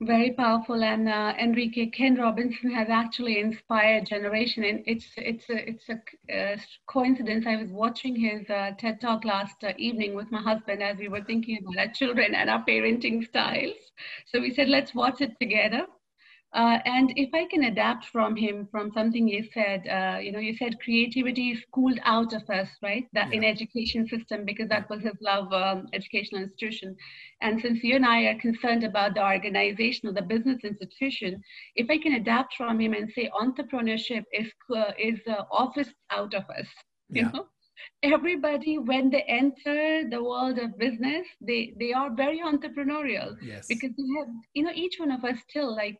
very 0.00 0.32
powerful. 0.32 0.82
And 0.82 1.08
uh, 1.08 1.34
enrique 1.38 1.86
ken 1.90 2.16
robinson 2.16 2.70
has 2.72 2.88
actually 2.90 3.38
inspired 3.38 4.06
generation. 4.06 4.64
And 4.64 4.82
it's 4.86 5.06
it's 5.16 5.48
a 5.50 5.68
it's 5.68 5.88
a 5.88 6.34
uh, 6.34 6.56
coincidence. 6.86 7.46
I 7.46 7.56
was 7.56 7.70
watching 7.70 8.16
his 8.16 8.48
uh, 8.50 8.72
ted 8.78 9.00
talk 9.00 9.24
last 9.24 9.62
uh, 9.64 9.72
evening 9.78 10.14
with 10.14 10.30
my 10.30 10.40
husband 10.42 10.82
as 10.82 10.98
we 10.98 11.08
were 11.08 11.22
thinking 11.22 11.58
about 11.60 11.78
our 11.78 11.92
children 11.92 12.34
and 12.34 12.50
our 12.50 12.64
parenting 12.64 13.24
styles. 13.26 13.76
So 14.26 14.40
we 14.40 14.54
said 14.54 14.68
let's 14.68 14.94
watch 14.94 15.20
it 15.20 15.38
together 15.40 15.86
uh, 16.52 16.78
and 16.84 17.12
if 17.14 17.30
I 17.32 17.46
can 17.46 17.64
adapt 17.64 18.06
from 18.06 18.34
him 18.34 18.66
from 18.72 18.90
something 18.92 19.28
you 19.28 19.44
said, 19.54 19.86
uh, 19.86 20.18
you 20.18 20.32
know, 20.32 20.40
you 20.40 20.56
said 20.56 20.80
creativity 20.80 21.50
is 21.50 21.62
schooled 21.62 22.00
out 22.04 22.32
of 22.32 22.42
us, 22.50 22.68
right? 22.82 23.06
That 23.12 23.28
yeah. 23.28 23.38
in 23.38 23.44
education 23.44 24.08
system 24.08 24.44
because 24.44 24.68
that 24.68 24.90
was 24.90 25.02
his 25.02 25.14
love 25.20 25.52
um, 25.52 25.86
educational 25.92 26.42
institution. 26.42 26.96
And 27.40 27.60
since 27.60 27.84
you 27.84 27.94
and 27.94 28.04
I 28.04 28.22
are 28.22 28.40
concerned 28.40 28.82
about 28.82 29.14
the 29.14 29.24
organization 29.24 30.08
or 30.08 30.12
the 30.12 30.22
business 30.22 30.58
institution, 30.64 31.40
if 31.76 31.88
I 31.88 31.98
can 31.98 32.14
adapt 32.14 32.54
from 32.56 32.80
him 32.80 32.94
and 32.94 33.08
say 33.14 33.30
entrepreneurship 33.40 34.24
is 34.32 34.50
uh, 34.74 34.92
is 34.98 35.20
office 35.52 35.90
out 36.10 36.34
of 36.34 36.42
us, 36.50 36.66
you 37.10 37.22
yeah. 37.22 37.30
know 37.32 37.46
everybody 38.02 38.76
when 38.78 39.08
they 39.08 39.22
enter 39.22 40.08
the 40.08 40.22
world 40.22 40.58
of 40.58 40.76
business 40.78 41.26
they 41.40 41.72
they 41.78 41.92
are 41.94 42.14
very 42.14 42.40
entrepreneurial 42.40 43.34
yes. 43.42 43.66
because 43.68 43.90
they 43.96 44.04
have 44.18 44.28
you 44.52 44.62
know 44.62 44.72
each 44.74 44.96
one 44.98 45.10
of 45.10 45.24
us 45.24 45.36
still 45.48 45.74
like 45.74 45.98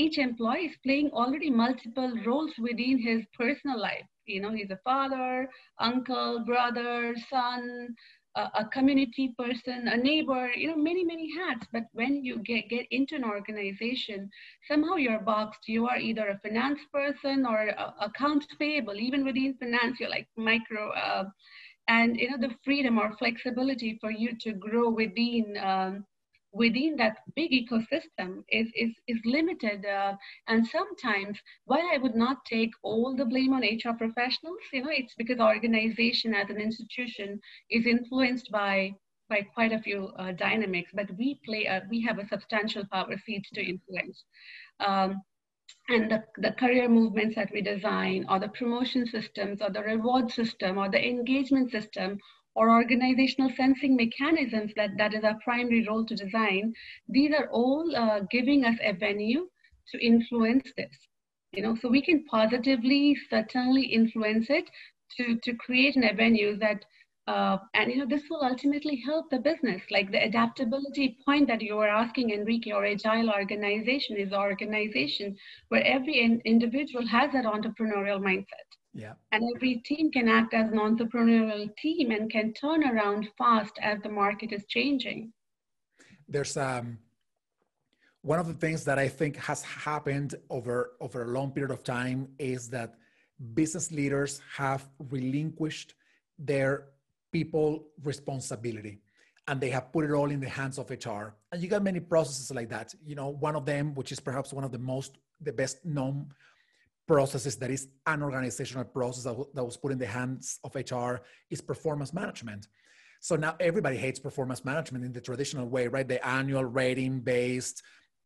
each 0.00 0.18
employee 0.18 0.66
is 0.70 0.76
playing 0.86 1.10
already 1.12 1.50
multiple 1.50 2.12
roles 2.26 2.52
within 2.58 2.98
his 2.98 3.22
personal 3.38 3.78
life. 3.78 4.08
You 4.26 4.40
know, 4.40 4.52
he's 4.52 4.70
a 4.70 4.80
father, 4.84 5.48
uncle, 5.78 6.44
brother, 6.46 7.14
son, 7.28 7.88
a, 8.36 8.42
a, 8.60 8.64
community 8.72 9.34
person, 9.38 9.88
a 9.88 9.96
neighbor, 9.96 10.50
you 10.54 10.68
know, 10.68 10.76
many, 10.76 11.04
many 11.04 11.28
hats. 11.38 11.66
But 11.72 11.84
when 11.92 12.24
you 12.24 12.38
get, 12.50 12.68
get 12.70 12.86
into 12.90 13.16
an 13.16 13.24
organization, 13.24 14.30
somehow 14.68 14.94
you're 14.96 15.20
boxed. 15.20 15.68
You 15.68 15.86
are 15.88 15.98
either 15.98 16.28
a 16.28 16.38
finance 16.38 16.80
person 16.92 17.44
or 17.44 17.70
accounts 18.00 18.46
payable. 18.58 18.98
Even 18.98 19.24
within 19.24 19.54
finance, 19.58 19.98
you're 20.00 20.10
like 20.10 20.28
micro. 20.36 20.90
Uh, 20.92 21.24
and, 21.88 22.16
you 22.16 22.30
know, 22.30 22.38
the 22.38 22.54
freedom 22.64 22.98
or 22.98 23.16
flexibility 23.18 23.98
for 24.00 24.10
you 24.12 24.30
to 24.42 24.52
grow 24.52 24.88
within 24.90 25.56
um, 25.62 26.04
within 26.52 26.96
that 26.96 27.18
big 27.36 27.52
ecosystem 27.52 28.42
is, 28.48 28.68
is, 28.74 28.90
is 29.06 29.18
limited. 29.24 29.86
Uh, 29.86 30.14
and 30.48 30.66
sometimes, 30.66 31.38
while 31.64 31.88
I 31.92 31.98
would 31.98 32.14
not 32.14 32.44
take 32.44 32.72
all 32.82 33.14
the 33.16 33.24
blame 33.24 33.52
on 33.52 33.62
HR 33.62 33.96
professionals, 33.96 34.58
you 34.72 34.82
know, 34.82 34.90
it's 34.90 35.14
because 35.14 35.38
organization 35.38 36.34
as 36.34 36.50
an 36.50 36.60
institution 36.60 37.40
is 37.70 37.86
influenced 37.86 38.50
by 38.50 38.94
by 39.28 39.42
quite 39.54 39.72
a 39.72 39.78
few 39.78 40.08
uh, 40.18 40.32
dynamics, 40.32 40.90
but 40.92 41.06
we 41.16 41.38
play, 41.44 41.64
a, 41.64 41.82
we 41.88 42.02
have 42.02 42.18
a 42.18 42.26
substantial 42.26 42.84
power 42.92 43.16
seat 43.24 43.46
to 43.54 43.62
influence. 43.62 44.24
Um, 44.80 45.22
and 45.88 46.10
the, 46.10 46.24
the 46.38 46.52
career 46.52 46.88
movements 46.88 47.36
that 47.36 47.50
we 47.52 47.62
design 47.62 48.26
or 48.28 48.40
the 48.40 48.48
promotion 48.48 49.06
systems 49.06 49.62
or 49.62 49.70
the 49.70 49.82
reward 49.82 50.30
system 50.30 50.78
or 50.78 50.90
the 50.90 51.04
engagement 51.08 51.70
system 51.70 52.18
or 52.54 52.70
organizational 52.70 53.50
sensing 53.56 53.96
mechanisms 53.96 54.72
that, 54.76 54.90
that 54.98 55.14
is 55.14 55.24
our 55.24 55.38
primary 55.44 55.86
role 55.86 56.04
to 56.04 56.16
design, 56.16 56.72
these 57.08 57.32
are 57.32 57.48
all 57.50 57.94
uh, 57.96 58.20
giving 58.30 58.64
us 58.64 58.76
a 58.82 58.92
venue 58.92 59.48
to 59.88 60.04
influence 60.04 60.70
this. 60.76 60.94
You 61.52 61.62
know, 61.62 61.76
so 61.76 61.88
we 61.88 62.02
can 62.02 62.24
positively, 62.24 63.16
certainly 63.28 63.82
influence 63.82 64.46
it 64.50 64.70
to, 65.16 65.36
to 65.42 65.54
create 65.54 65.96
an 65.96 66.04
avenue 66.04 66.56
that, 66.58 66.84
uh, 67.26 67.58
and 67.74 67.90
you 67.90 67.98
know, 67.98 68.06
this 68.06 68.22
will 68.30 68.42
ultimately 68.42 69.02
help 69.04 69.30
the 69.30 69.38
business. 69.38 69.82
Like 69.90 70.10
the 70.10 70.22
adaptability 70.22 71.18
point 71.24 71.48
that 71.48 71.62
you 71.62 71.76
were 71.76 71.88
asking, 71.88 72.30
Enrique, 72.30 72.72
or 72.72 72.84
agile 72.84 73.30
organization 73.30 74.16
is 74.16 74.32
organization 74.32 75.36
where 75.68 75.82
every 75.84 76.20
in, 76.20 76.40
individual 76.44 77.06
has 77.06 77.32
that 77.32 77.44
entrepreneurial 77.44 78.20
mindset 78.20 78.68
yeah. 78.92 79.12
And 79.32 79.44
every 79.54 79.76
team 79.76 80.10
can 80.10 80.28
act 80.28 80.52
as 80.54 80.70
an 80.70 80.78
entrepreneurial 80.78 81.74
team 81.76 82.10
and 82.10 82.30
can 82.30 82.52
turn 82.54 82.84
around 82.84 83.28
fast 83.38 83.72
as 83.80 84.00
the 84.02 84.08
market 84.08 84.52
is 84.52 84.64
changing. 84.68 85.32
There's 86.28 86.56
um, 86.56 86.98
one 88.22 88.38
of 88.38 88.46
the 88.48 88.54
things 88.54 88.84
that 88.84 88.98
I 88.98 89.08
think 89.08 89.36
has 89.36 89.62
happened 89.62 90.34
over 90.48 90.92
over 91.00 91.22
a 91.22 91.28
long 91.28 91.52
period 91.52 91.70
of 91.70 91.84
time 91.84 92.28
is 92.38 92.68
that 92.70 92.94
business 93.54 93.90
leaders 93.90 94.40
have 94.56 94.88
relinquished 94.98 95.94
their 96.38 96.86
people 97.32 97.86
responsibility 98.02 99.00
and 99.48 99.60
they 99.60 99.70
have 99.70 99.92
put 99.92 100.04
it 100.04 100.12
all 100.12 100.30
in 100.30 100.40
the 100.40 100.48
hands 100.48 100.78
of 100.78 100.90
HR. 100.90 101.34
And 101.50 101.62
you 101.62 101.68
got 101.68 101.82
many 101.82 102.00
processes 102.00 102.50
like 102.52 102.68
that. 102.68 102.94
You 103.04 103.14
know, 103.14 103.28
one 103.28 103.56
of 103.56 103.64
them, 103.64 103.94
which 103.94 104.12
is 104.12 104.20
perhaps 104.20 104.52
one 104.52 104.64
of 104.64 104.72
the 104.72 104.78
most 104.78 105.18
the 105.40 105.52
best 105.52 105.84
known 105.84 106.32
processes 107.10 107.56
that 107.56 107.70
is 107.72 107.88
an 108.06 108.22
organizational 108.22 108.84
process 108.84 109.24
that, 109.24 109.36
that 109.52 109.64
was 109.64 109.76
put 109.76 109.90
in 109.90 109.98
the 109.98 110.06
hands 110.06 110.60
of 110.62 110.72
HR 110.76 111.14
is 111.50 111.60
performance 111.60 112.12
management. 112.14 112.68
So 113.20 113.34
now 113.34 113.56
everybody 113.58 113.96
hates 113.96 114.20
performance 114.20 114.64
management 114.64 115.04
in 115.04 115.12
the 115.12 115.20
traditional 115.20 115.66
way, 115.66 115.88
right? 115.88 116.06
The 116.06 116.24
annual 116.24 116.64
rating 116.64 117.18
based 117.18 117.82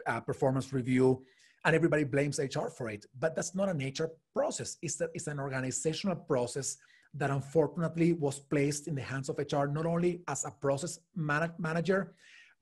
uh, 0.06 0.20
performance 0.20 0.70
review, 0.74 1.24
and 1.64 1.74
everybody 1.74 2.04
blames 2.04 2.38
HR 2.38 2.68
for 2.68 2.90
it. 2.90 3.06
But 3.18 3.34
that's 3.34 3.54
not 3.54 3.70
an 3.70 3.78
HR 3.78 4.10
process. 4.34 4.76
It's, 4.82 5.00
a, 5.00 5.08
it's 5.14 5.28
an 5.28 5.40
organizational 5.40 6.16
process 6.16 6.76
that 7.14 7.30
unfortunately 7.30 8.12
was 8.12 8.38
placed 8.38 8.86
in 8.86 8.94
the 8.96 9.06
hands 9.12 9.30
of 9.30 9.38
HR, 9.38 9.64
not 9.64 9.86
only 9.86 10.20
as 10.28 10.44
a 10.44 10.50
process 10.50 10.98
man- 11.16 11.54
manager, 11.58 12.12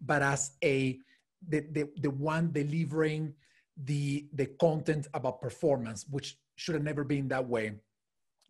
but 0.01 0.23
as 0.23 0.53
a 0.63 1.01
the, 1.49 1.61
the, 1.73 1.89
the 2.01 2.11
one 2.11 2.53
delivering 2.53 3.35
the 3.77 4.27
the 4.33 4.47
content 4.47 5.07
about 5.15 5.41
performance, 5.41 6.07
which 6.09 6.37
should 6.57 6.75
have 6.75 6.85
never 6.85 7.05
been 7.05 7.29
that 7.29 7.49
way. 7.49 7.73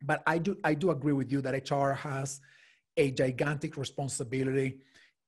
But 0.02 0.22
I 0.26 0.38
do 0.38 0.56
I 0.64 0.74
do 0.74 0.90
agree 0.90 1.12
with 1.12 1.30
you 1.30 1.40
that 1.42 1.70
HR 1.70 1.92
has 1.92 2.40
a 2.96 3.10
gigantic 3.10 3.76
responsibility 3.76 4.80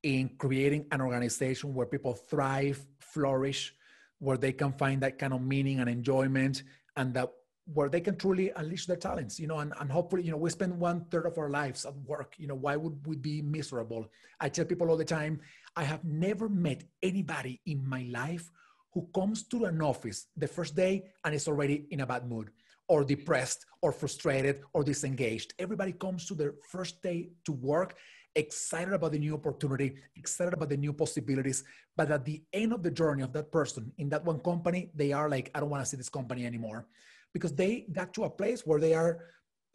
in 0.03 0.31
creating 0.37 0.87
an 0.93 1.01
organization 1.01 1.73
where 1.75 1.87
people 1.87 2.15
thrive, 2.15 2.85
flourish, 3.01 3.75
where 4.19 4.37
they 4.37 4.53
can 4.53 4.73
find 4.73 5.03
that 5.03 5.19
kind 5.19 5.33
of 5.33 5.41
meaning 5.41 5.81
and 5.81 5.89
enjoyment, 5.89 6.63
and 6.97 7.15
that 7.15 7.31
where 7.73 7.89
they 7.89 8.01
can 8.01 8.17
truly 8.17 8.53
unleash 8.57 8.85
their 8.85 8.97
talents, 8.97 9.41
you 9.41 9.47
know, 9.47 9.61
and, 9.61 9.73
and 9.81 9.91
hopefully, 9.91 10.23
you 10.23 10.31
know, 10.31 10.37
we 10.37 10.51
spend 10.51 10.79
one 10.79 11.07
third 11.11 11.25
of 11.25 11.39
our 11.39 11.49
lives 11.49 11.87
at 11.87 11.97
work. 12.05 12.35
You 12.37 12.47
know, 12.47 12.55
why 12.55 12.77
would 12.77 13.07
we 13.07 13.17
be 13.17 13.41
miserable? 13.41 14.07
I 14.39 14.51
tell 14.51 14.67
people 14.67 14.91
all 14.91 14.99
the 14.99 15.05
time, 15.05 15.41
I 15.75 15.85
have 15.85 16.05
never 16.05 16.49
met 16.49 16.85
anybody 17.03 17.63
in 17.65 17.89
my 17.89 18.07
life 18.11 18.51
who 18.95 19.09
comes 19.15 19.43
to 19.49 19.65
an 19.65 19.83
office 19.83 20.29
the 20.37 20.47
first 20.47 20.75
day 20.75 21.05
and 21.25 21.35
is 21.35 21.49
already 21.49 21.87
in 21.91 22.01
a 22.01 22.07
bad 22.07 22.29
mood 22.29 22.51
or 22.89 23.05
depressed 23.05 23.67
or 23.83 23.93
frustrated 23.93 24.61
or 24.73 24.85
disengaged. 24.85 25.53
Everybody 25.59 25.93
comes 25.93 26.27
to 26.27 26.35
their 26.35 26.55
first 26.71 27.03
day 27.03 27.31
to 27.45 27.53
work 27.53 27.97
excited 28.37 28.93
about 28.93 29.13
the 29.13 29.19
new 29.19 29.35
opportunity, 29.35 29.95
excited 30.17 30.55
about 30.55 30.69
the 30.69 30.77
new 30.77 30.93
possibilities. 30.93 31.65
But 31.97 32.11
at 32.11 32.25
the 32.25 32.43
end 32.53 32.73
of 32.73 32.83
the 32.83 32.91
journey 32.91 33.23
of 33.23 33.33
that 33.33 33.53
person 33.53 33.93
in 33.99 34.09
that 34.11 34.25
one 34.25 34.41
company, 34.41 34.91
they 34.95 35.13
are 35.13 35.29
like, 35.29 35.51
I 35.55 35.61
don't 35.61 35.71
want 35.71 35.85
to 35.85 35.89
see 35.89 35.97
this 35.97 36.09
company 36.09 36.47
anymore 36.47 36.87
because 37.33 37.53
they 37.53 37.87
got 37.93 38.13
to 38.15 38.25
a 38.25 38.31
place 38.31 38.63
where 38.67 38.81
they 38.81 38.95
are 38.95 39.19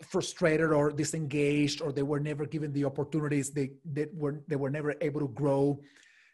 frustrated 0.03 0.71
or 0.71 0.91
disengaged 0.91 1.81
or 1.81 1.91
they 1.91 2.03
were 2.03 2.19
never 2.19 2.45
given 2.45 2.71
the 2.71 2.85
opportunities 2.85 3.51
they, 3.51 3.71
they 3.83 4.07
were 4.13 4.41
they 4.47 4.55
were 4.55 4.69
never 4.69 4.95
able 5.01 5.19
to 5.19 5.27
grow 5.27 5.77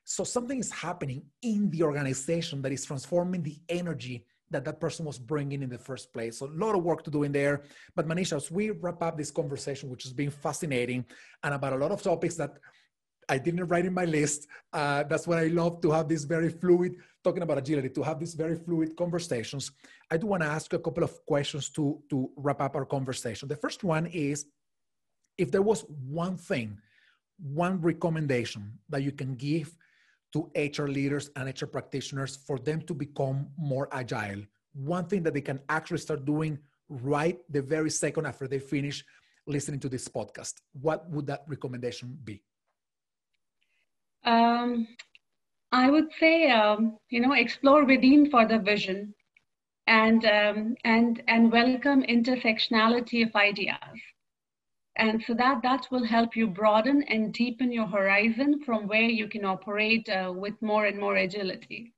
so 0.06 0.24
something 0.24 0.60
is 0.60 0.72
happening 0.72 1.24
in 1.42 1.70
the 1.72 1.84
organization 1.84 2.62
that 2.62 2.72
is 2.72 2.86
transforming 2.86 3.42
the 3.44 3.58
energy 3.68 4.24
that 4.52 4.64
that 4.64 4.80
person 4.80 5.04
was 5.04 5.18
bringing 5.18 5.64
in 5.64 5.70
the 5.70 5.78
first 5.78 6.14
place. 6.14 6.38
So 6.38 6.46
a 6.46 6.54
lot 6.64 6.76
of 6.76 6.84
work 6.84 7.04
to 7.06 7.12
do 7.12 7.24
in 7.24 7.32
there. 7.32 7.64
But 7.96 8.08
Manisha, 8.08 8.36
as 8.38 8.52
we 8.52 8.70
wrap 8.70 9.02
up 9.02 9.18
this 9.18 9.32
conversation, 9.32 9.90
which 9.90 10.04
has 10.04 10.14
been 10.14 10.30
fascinating 10.30 11.06
and 11.44 11.56
about 11.56 11.74
a 11.74 11.78
lot 11.78 11.92
of 11.92 12.04
topics 12.04 12.36
that 12.36 12.60
I 13.28 13.40
didn't 13.40 13.66
write 13.66 13.86
in 13.86 13.94
my 13.94 14.06
list. 14.06 14.48
Uh, 14.72 15.04
that's 15.04 15.26
what 15.28 15.40
I 15.40 15.48
love 15.48 15.82
to 15.82 15.90
have 15.90 16.08
this 16.08 16.24
very 16.26 16.50
fluid, 16.50 16.98
talking 17.24 17.42
about 17.42 17.58
agility, 17.58 17.90
to 17.90 18.04
have 18.04 18.20
these 18.20 18.36
very 18.36 18.56
fluid 18.56 18.96
conversations. 18.96 19.72
I 20.12 20.18
do 20.18 20.28
want 20.28 20.44
to 20.44 20.50
ask 20.50 20.72
a 20.74 20.80
couple 20.80 21.04
of 21.04 21.26
questions 21.26 21.70
to, 21.70 22.00
to 22.12 22.30
wrap 22.36 22.62
up 22.62 22.76
our 22.76 22.86
conversation. 22.86 23.48
The 23.48 23.56
first 23.56 23.84
one 23.84 24.06
is 24.06 24.46
if 25.38 25.52
there 25.52 25.64
was 25.64 25.82
one 26.08 26.38
thing, 26.38 26.78
one 27.40 27.82
recommendation 27.82 28.78
that 28.90 29.02
you 29.02 29.12
can 29.12 29.36
give 29.36 29.76
to 30.36 30.52
HR 30.54 30.88
leaders 30.88 31.30
and 31.38 31.48
HR 31.48 31.66
practitioners 31.66 32.36
for 32.36 32.60
them 32.60 32.82
to 32.82 32.94
become 32.94 33.48
more 33.58 33.88
agile. 33.94 34.42
One 34.74 35.06
thing 35.06 35.24
that 35.24 35.34
they 35.34 35.40
can 35.40 35.62
actually 35.70 36.00
start 36.00 36.26
doing 36.26 36.60
right 36.90 37.40
the 37.50 37.62
very 37.62 37.90
second 37.90 38.26
after 38.26 38.46
they 38.46 38.60
finish 38.60 39.04
listening 39.48 39.80
to 39.80 39.88
this 39.88 40.10
podcast. 40.10 40.56
What 40.74 41.10
would 41.10 41.26
that 41.28 41.46
recommendation 41.48 42.18
be? 42.26 42.44
Um, 44.26 44.88
I 45.72 45.90
would 45.90 46.10
say, 46.20 46.52
um, 46.52 46.98
you 47.10 47.22
know, 47.22 47.32
explore 47.32 47.86
within 47.86 48.30
for 48.30 48.46
the 48.46 48.60
vision 48.60 49.14
and, 49.88 50.26
um, 50.26 50.76
and, 50.84 51.24
and 51.30 51.50
welcome 51.50 52.04
intersectionality 52.04 53.26
of 53.26 53.34
ideas 53.38 54.02
and 54.98 55.24
so 55.28 55.34
that 55.34 55.62
that 55.62 55.88
will 55.92 56.06
help 56.06 56.36
you 56.36 56.48
broaden 56.48 57.04
and 57.04 57.34
deepen 57.34 57.72
your 57.72 57.88
horizon 57.88 58.62
from 58.66 58.88
where 58.88 59.10
you 59.10 59.28
can 59.28 59.44
operate 59.44 60.08
uh, 60.10 60.32
with 60.34 60.54
more 60.62 60.86
and 60.86 61.00
more 61.00 61.18
agility. 61.18 61.94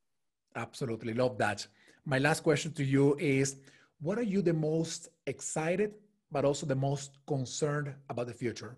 Absolutely. 0.55 1.13
Love 1.13 1.38
that. 1.38 1.67
My 2.05 2.17
last 2.17 2.41
question 2.41 2.71
to 2.73 2.83
you 2.83 3.15
is 3.19 3.57
what 3.99 4.17
are 4.17 4.23
you 4.23 4.41
the 4.41 4.53
most 4.53 5.10
excited 5.27 5.93
but 6.31 6.43
also 6.43 6.65
the 6.65 6.75
most 6.75 7.17
concerned 7.27 7.93
about 8.10 8.27
the 8.27 8.33
future? 8.33 8.77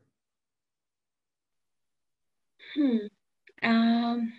Hmm. 2.75 2.97
um, 3.63 4.34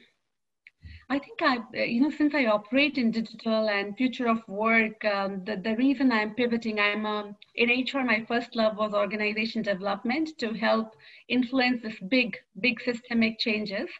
I 1.12 1.18
think 1.18 1.42
I, 1.42 1.58
you 1.74 2.00
know, 2.00 2.10
since 2.10 2.36
I 2.36 2.46
operate 2.46 2.96
in 2.96 3.10
digital 3.10 3.68
and 3.68 3.96
future 3.96 4.28
of 4.28 4.46
work, 4.46 5.04
um, 5.04 5.42
the, 5.44 5.56
the 5.56 5.74
reason 5.74 6.12
I'm 6.12 6.36
pivoting, 6.36 6.78
I'm 6.78 7.04
um, 7.04 7.36
in 7.56 7.68
HR, 7.68 8.04
my 8.04 8.24
first 8.28 8.54
love 8.54 8.76
was 8.76 8.94
organization 8.94 9.62
development 9.62 10.38
to 10.38 10.52
help 10.52 10.94
influence 11.28 11.82
this 11.82 11.98
big, 12.08 12.36
big 12.60 12.80
systemic 12.80 13.40
changes. 13.40 13.90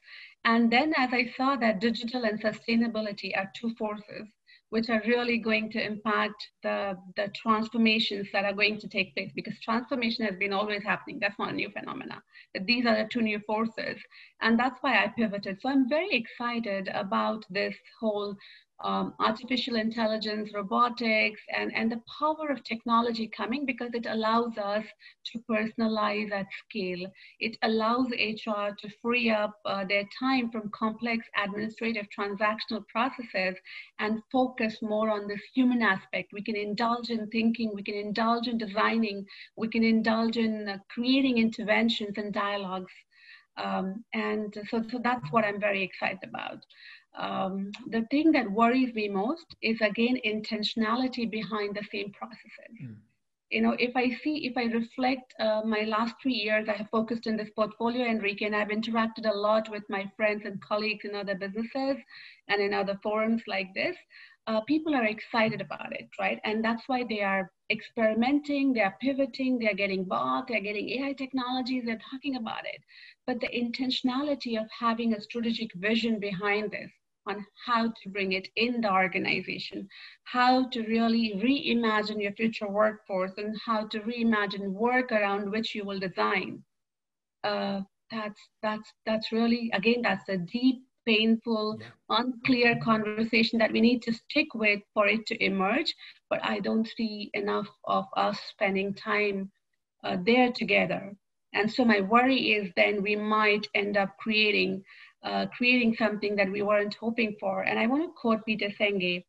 And 0.44 0.70
then 0.72 0.94
as 0.96 1.12
I 1.12 1.32
saw 1.36 1.56
that 1.56 1.80
digital 1.80 2.22
and 2.22 2.40
sustainability 2.40 3.36
are 3.36 3.50
two 3.56 3.74
forces 3.74 4.28
which 4.70 4.88
are 4.88 5.02
really 5.06 5.38
going 5.38 5.70
to 5.72 5.84
impact 5.84 6.48
the, 6.62 6.96
the 7.16 7.28
transformations 7.34 8.26
that 8.32 8.44
are 8.44 8.52
going 8.52 8.78
to 8.78 8.88
take 8.88 9.14
place 9.14 9.30
because 9.34 9.54
transformation 9.60 10.24
has 10.24 10.36
been 10.38 10.52
always 10.52 10.82
happening. 10.82 11.18
That's 11.20 11.38
not 11.38 11.50
a 11.50 11.54
new 11.54 11.70
phenomena. 11.70 12.22
These 12.64 12.86
are 12.86 12.96
the 12.96 13.08
two 13.12 13.22
new 13.22 13.40
forces. 13.46 13.98
And 14.40 14.58
that's 14.58 14.78
why 14.80 15.04
I 15.04 15.08
pivoted. 15.16 15.58
So 15.60 15.68
I'm 15.68 15.88
very 15.88 16.12
excited 16.12 16.88
about 16.94 17.44
this 17.50 17.74
whole 18.00 18.36
um, 18.82 19.14
artificial 19.20 19.76
intelligence, 19.76 20.50
robotics, 20.54 21.40
and, 21.56 21.74
and 21.74 21.92
the 21.92 22.00
power 22.18 22.48
of 22.50 22.64
technology 22.64 23.30
coming 23.36 23.66
because 23.66 23.90
it 23.92 24.06
allows 24.08 24.56
us 24.56 24.84
to 25.26 25.38
personalize 25.50 26.32
at 26.32 26.46
scale. 26.64 27.06
It 27.40 27.56
allows 27.62 28.10
HR 28.10 28.74
to 28.80 28.88
free 29.02 29.30
up 29.30 29.54
uh, 29.64 29.84
their 29.84 30.04
time 30.18 30.50
from 30.50 30.70
complex 30.74 31.26
administrative 31.42 32.06
transactional 32.16 32.86
processes 32.88 33.56
and 33.98 34.22
focus 34.32 34.78
more 34.82 35.10
on 35.10 35.28
this 35.28 35.42
human 35.54 35.82
aspect. 35.82 36.32
We 36.32 36.42
can 36.42 36.56
indulge 36.56 37.10
in 37.10 37.26
thinking, 37.28 37.72
we 37.74 37.82
can 37.82 37.94
indulge 37.94 38.48
in 38.48 38.56
designing, 38.58 39.26
we 39.56 39.68
can 39.68 39.84
indulge 39.84 40.36
in 40.36 40.68
uh, 40.68 40.78
creating 40.88 41.38
interventions 41.38 42.16
and 42.16 42.32
dialogues. 42.32 42.92
Um, 43.56 44.04
and 44.14 44.54
so, 44.70 44.82
so 44.90 45.00
that's 45.02 45.30
what 45.32 45.44
I'm 45.44 45.60
very 45.60 45.82
excited 45.82 46.20
about 46.24 46.64
um, 47.18 47.70
the 47.88 48.02
thing 48.10 48.32
that 48.32 48.50
worries 48.50 48.94
me 48.94 49.08
most 49.08 49.56
is 49.62 49.80
again 49.80 50.18
intentionality 50.24 51.30
behind 51.30 51.74
the 51.74 51.86
same 51.92 52.12
processes. 52.12 52.76
Mm. 52.82 52.96
You 53.50 53.62
know, 53.62 53.74
if 53.80 53.96
I 53.96 54.10
see, 54.22 54.46
if 54.46 54.56
I 54.56 54.72
reflect 54.72 55.34
uh, 55.40 55.62
my 55.64 55.80
last 55.80 56.14
three 56.22 56.34
years, 56.34 56.68
I 56.68 56.74
have 56.74 56.88
focused 56.90 57.26
in 57.26 57.36
this 57.36 57.50
portfolio, 57.50 58.06
Enrique, 58.06 58.46
and 58.46 58.54
I've 58.54 58.68
interacted 58.68 59.28
a 59.28 59.36
lot 59.36 59.68
with 59.68 59.82
my 59.88 60.08
friends 60.16 60.42
and 60.44 60.60
colleagues 60.62 61.04
in 61.04 61.16
other 61.16 61.34
businesses 61.34 61.96
and 62.46 62.62
in 62.62 62.72
other 62.72 62.96
forums 63.02 63.42
like 63.48 63.74
this. 63.74 63.96
Uh, 64.46 64.60
people 64.62 64.94
are 64.94 65.04
excited 65.04 65.60
about 65.60 65.92
it, 65.92 66.08
right? 66.18 66.38
And 66.44 66.64
that's 66.64 66.84
why 66.86 67.04
they 67.08 67.22
are 67.22 67.50
experimenting, 67.70 68.72
they 68.72 68.82
are 68.82 68.96
pivoting, 69.00 69.58
they 69.58 69.68
are 69.68 69.74
getting 69.74 70.04
bought, 70.04 70.46
they're 70.46 70.60
getting 70.60 70.88
AI 70.90 71.12
technologies, 71.12 71.84
they're 71.84 72.00
talking 72.10 72.36
about 72.36 72.64
it. 72.64 72.80
But 73.26 73.40
the 73.40 73.48
intentionality 73.48 74.60
of 74.60 74.68
having 74.70 75.14
a 75.14 75.20
strategic 75.20 75.72
vision 75.74 76.20
behind 76.20 76.70
this, 76.70 76.90
on 77.26 77.44
how 77.66 77.88
to 77.88 78.08
bring 78.08 78.32
it 78.32 78.48
in 78.56 78.80
the 78.80 78.92
organization, 78.92 79.88
how 80.24 80.68
to 80.68 80.82
really 80.82 81.34
reimagine 81.36 82.22
your 82.22 82.32
future 82.32 82.68
workforce, 82.68 83.32
and 83.36 83.56
how 83.64 83.86
to 83.88 84.00
reimagine 84.00 84.72
work 84.72 85.12
around 85.12 85.50
which 85.50 85.74
you 85.74 85.84
will 85.84 85.98
design. 85.98 86.62
Uh, 87.44 87.80
that's 88.10 88.40
that's 88.62 88.92
that's 89.06 89.32
really 89.32 89.70
again 89.72 90.02
that's 90.02 90.28
a 90.28 90.38
deep, 90.38 90.82
painful, 91.06 91.78
yeah. 91.80 91.86
unclear 92.18 92.78
conversation 92.82 93.58
that 93.58 93.72
we 93.72 93.80
need 93.80 94.02
to 94.02 94.12
stick 94.12 94.48
with 94.54 94.80
for 94.94 95.06
it 95.06 95.26
to 95.26 95.44
emerge. 95.44 95.94
But 96.28 96.40
I 96.44 96.60
don't 96.60 96.88
see 96.96 97.30
enough 97.34 97.68
of 97.84 98.06
us 98.16 98.38
spending 98.50 98.94
time 98.94 99.50
uh, 100.04 100.16
there 100.24 100.52
together. 100.52 101.14
And 101.52 101.70
so 101.70 101.84
my 101.84 102.00
worry 102.00 102.52
is 102.52 102.70
then 102.76 103.02
we 103.02 103.16
might 103.16 103.66
end 103.74 103.96
up 103.96 104.16
creating 104.18 104.84
uh, 105.22 105.46
creating 105.56 105.94
something 105.96 106.36
that 106.36 106.50
we 106.50 106.62
weren't 106.62 106.94
hoping 106.94 107.36
for. 107.38 107.62
And 107.62 107.78
I 107.78 107.86
want 107.86 108.04
to 108.04 108.12
quote 108.20 108.44
Peter 108.46 108.70
Senge, 108.78 109.24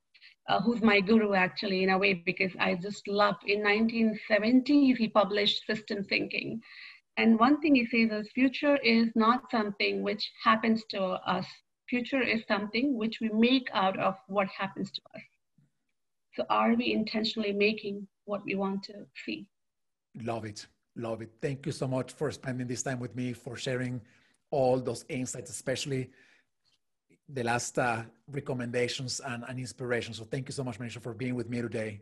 uh, 0.47 0.61
who's 0.61 0.81
my 0.81 0.99
guru 0.99 1.33
actually 1.33 1.83
in 1.83 1.89
a 1.89 1.97
way 1.97 2.13
because 2.13 2.51
I 2.59 2.75
just 2.75 3.07
love. 3.07 3.35
In 3.45 3.61
1970s, 3.61 4.97
he 4.97 5.07
published 5.07 5.65
System 5.65 6.03
Thinking, 6.03 6.61
and 7.17 7.37
one 7.37 7.59
thing 7.61 7.75
he 7.75 7.85
says 7.85 8.25
is 8.25 8.31
future 8.31 8.77
is 8.77 9.09
not 9.15 9.51
something 9.51 10.01
which 10.01 10.31
happens 10.43 10.83
to 10.89 11.01
us. 11.01 11.45
Future 11.89 12.21
is 12.21 12.41
something 12.47 12.97
which 12.97 13.19
we 13.19 13.29
make 13.29 13.67
out 13.73 13.99
of 13.99 14.15
what 14.27 14.47
happens 14.47 14.91
to 14.91 15.01
us. 15.13 15.21
So 16.35 16.45
are 16.49 16.73
we 16.73 16.93
intentionally 16.93 17.51
making 17.51 18.07
what 18.25 18.45
we 18.45 18.55
want 18.55 18.83
to 18.83 19.05
see? 19.25 19.47
Love 20.23 20.45
it. 20.45 20.65
Love 20.95 21.21
it. 21.21 21.31
Thank 21.41 21.65
you 21.65 21.73
so 21.73 21.87
much 21.87 22.13
for 22.13 22.31
spending 22.31 22.67
this 22.67 22.83
time 22.83 22.99
with 22.99 23.15
me, 23.15 23.33
for 23.33 23.57
sharing 23.57 24.01
all 24.51 24.79
those 24.79 25.05
insights, 25.09 25.49
especially 25.49 26.09
the 27.29 27.43
last 27.43 27.79
uh, 27.79 28.03
recommendations 28.29 29.21
and, 29.21 29.43
and 29.47 29.57
inspirations. 29.57 30.17
So 30.17 30.25
thank 30.25 30.47
you 30.47 30.53
so 30.53 30.63
much, 30.63 30.79
Manisha, 30.79 31.01
for 31.01 31.13
being 31.13 31.35
with 31.35 31.49
me 31.49 31.61
today. 31.61 32.01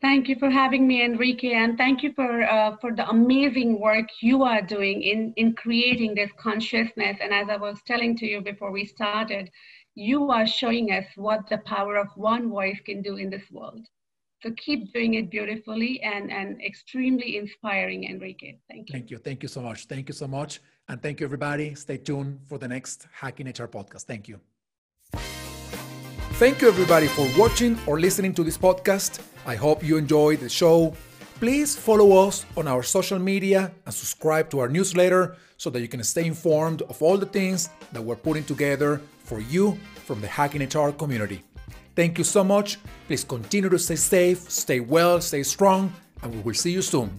Thank 0.00 0.28
you 0.28 0.36
for 0.38 0.48
having 0.48 0.86
me, 0.86 1.04
Enrique, 1.04 1.54
and 1.54 1.76
thank 1.76 2.04
you 2.04 2.12
for 2.12 2.42
uh, 2.44 2.76
for 2.80 2.94
the 2.94 3.08
amazing 3.08 3.80
work 3.80 4.06
you 4.20 4.44
are 4.44 4.62
doing 4.62 5.02
in 5.02 5.32
in 5.36 5.54
creating 5.54 6.14
this 6.14 6.30
consciousness. 6.38 7.16
And 7.20 7.32
as 7.32 7.48
I 7.48 7.56
was 7.56 7.82
telling 7.84 8.16
to 8.18 8.26
you 8.26 8.40
before 8.40 8.70
we 8.70 8.84
started, 8.84 9.50
you 9.96 10.30
are 10.30 10.46
showing 10.46 10.92
us 10.92 11.04
what 11.16 11.48
the 11.48 11.58
power 11.58 11.96
of 11.96 12.08
one 12.14 12.48
voice 12.48 12.78
can 12.86 13.02
do 13.02 13.16
in 13.16 13.28
this 13.28 13.50
world. 13.50 13.84
So 14.40 14.52
keep 14.52 14.92
doing 14.92 15.14
it 15.14 15.30
beautifully 15.30 16.00
and 16.02 16.30
and 16.30 16.62
extremely 16.62 17.36
inspiring, 17.36 18.04
Enrique. 18.04 18.58
Thank 18.70 18.88
you. 18.88 18.92
Thank 18.92 19.10
you. 19.10 19.18
Thank 19.18 19.42
you 19.42 19.48
so 19.48 19.62
much. 19.62 19.86
Thank 19.86 20.08
you 20.08 20.14
so 20.14 20.28
much. 20.28 20.60
And 20.88 21.02
thank 21.02 21.20
you, 21.20 21.26
everybody. 21.26 21.74
Stay 21.74 21.98
tuned 21.98 22.40
for 22.46 22.58
the 22.58 22.66
next 22.66 23.06
Hacking 23.12 23.46
HR 23.46 23.68
podcast. 23.68 24.04
Thank 24.04 24.28
you. 24.28 24.40
Thank 26.38 26.62
you, 26.62 26.68
everybody, 26.68 27.08
for 27.08 27.26
watching 27.36 27.78
or 27.86 28.00
listening 28.00 28.32
to 28.34 28.44
this 28.44 28.56
podcast. 28.56 29.20
I 29.44 29.54
hope 29.56 29.82
you 29.82 29.96
enjoyed 29.96 30.40
the 30.40 30.48
show. 30.48 30.94
Please 31.40 31.76
follow 31.76 32.26
us 32.26 32.46
on 32.56 32.66
our 32.66 32.82
social 32.82 33.18
media 33.18 33.72
and 33.84 33.94
subscribe 33.94 34.48
to 34.50 34.60
our 34.60 34.68
newsletter 34.68 35.36
so 35.56 35.68
that 35.70 35.80
you 35.80 35.88
can 35.88 36.02
stay 36.02 36.26
informed 36.26 36.82
of 36.82 37.02
all 37.02 37.18
the 37.18 37.26
things 37.26 37.68
that 37.92 38.02
we're 38.02 38.16
putting 38.16 38.44
together 38.44 39.00
for 39.24 39.40
you 39.40 39.78
from 40.06 40.20
the 40.20 40.26
Hacking 40.26 40.62
HR 40.62 40.90
community. 40.92 41.42
Thank 41.94 42.18
you 42.18 42.24
so 42.24 42.44
much. 42.44 42.78
Please 43.08 43.24
continue 43.24 43.68
to 43.68 43.78
stay 43.78 43.96
safe, 43.96 44.50
stay 44.50 44.80
well, 44.80 45.20
stay 45.20 45.42
strong, 45.42 45.92
and 46.22 46.32
we 46.32 46.40
will 46.40 46.54
see 46.54 46.70
you 46.70 46.82
soon. 46.82 47.10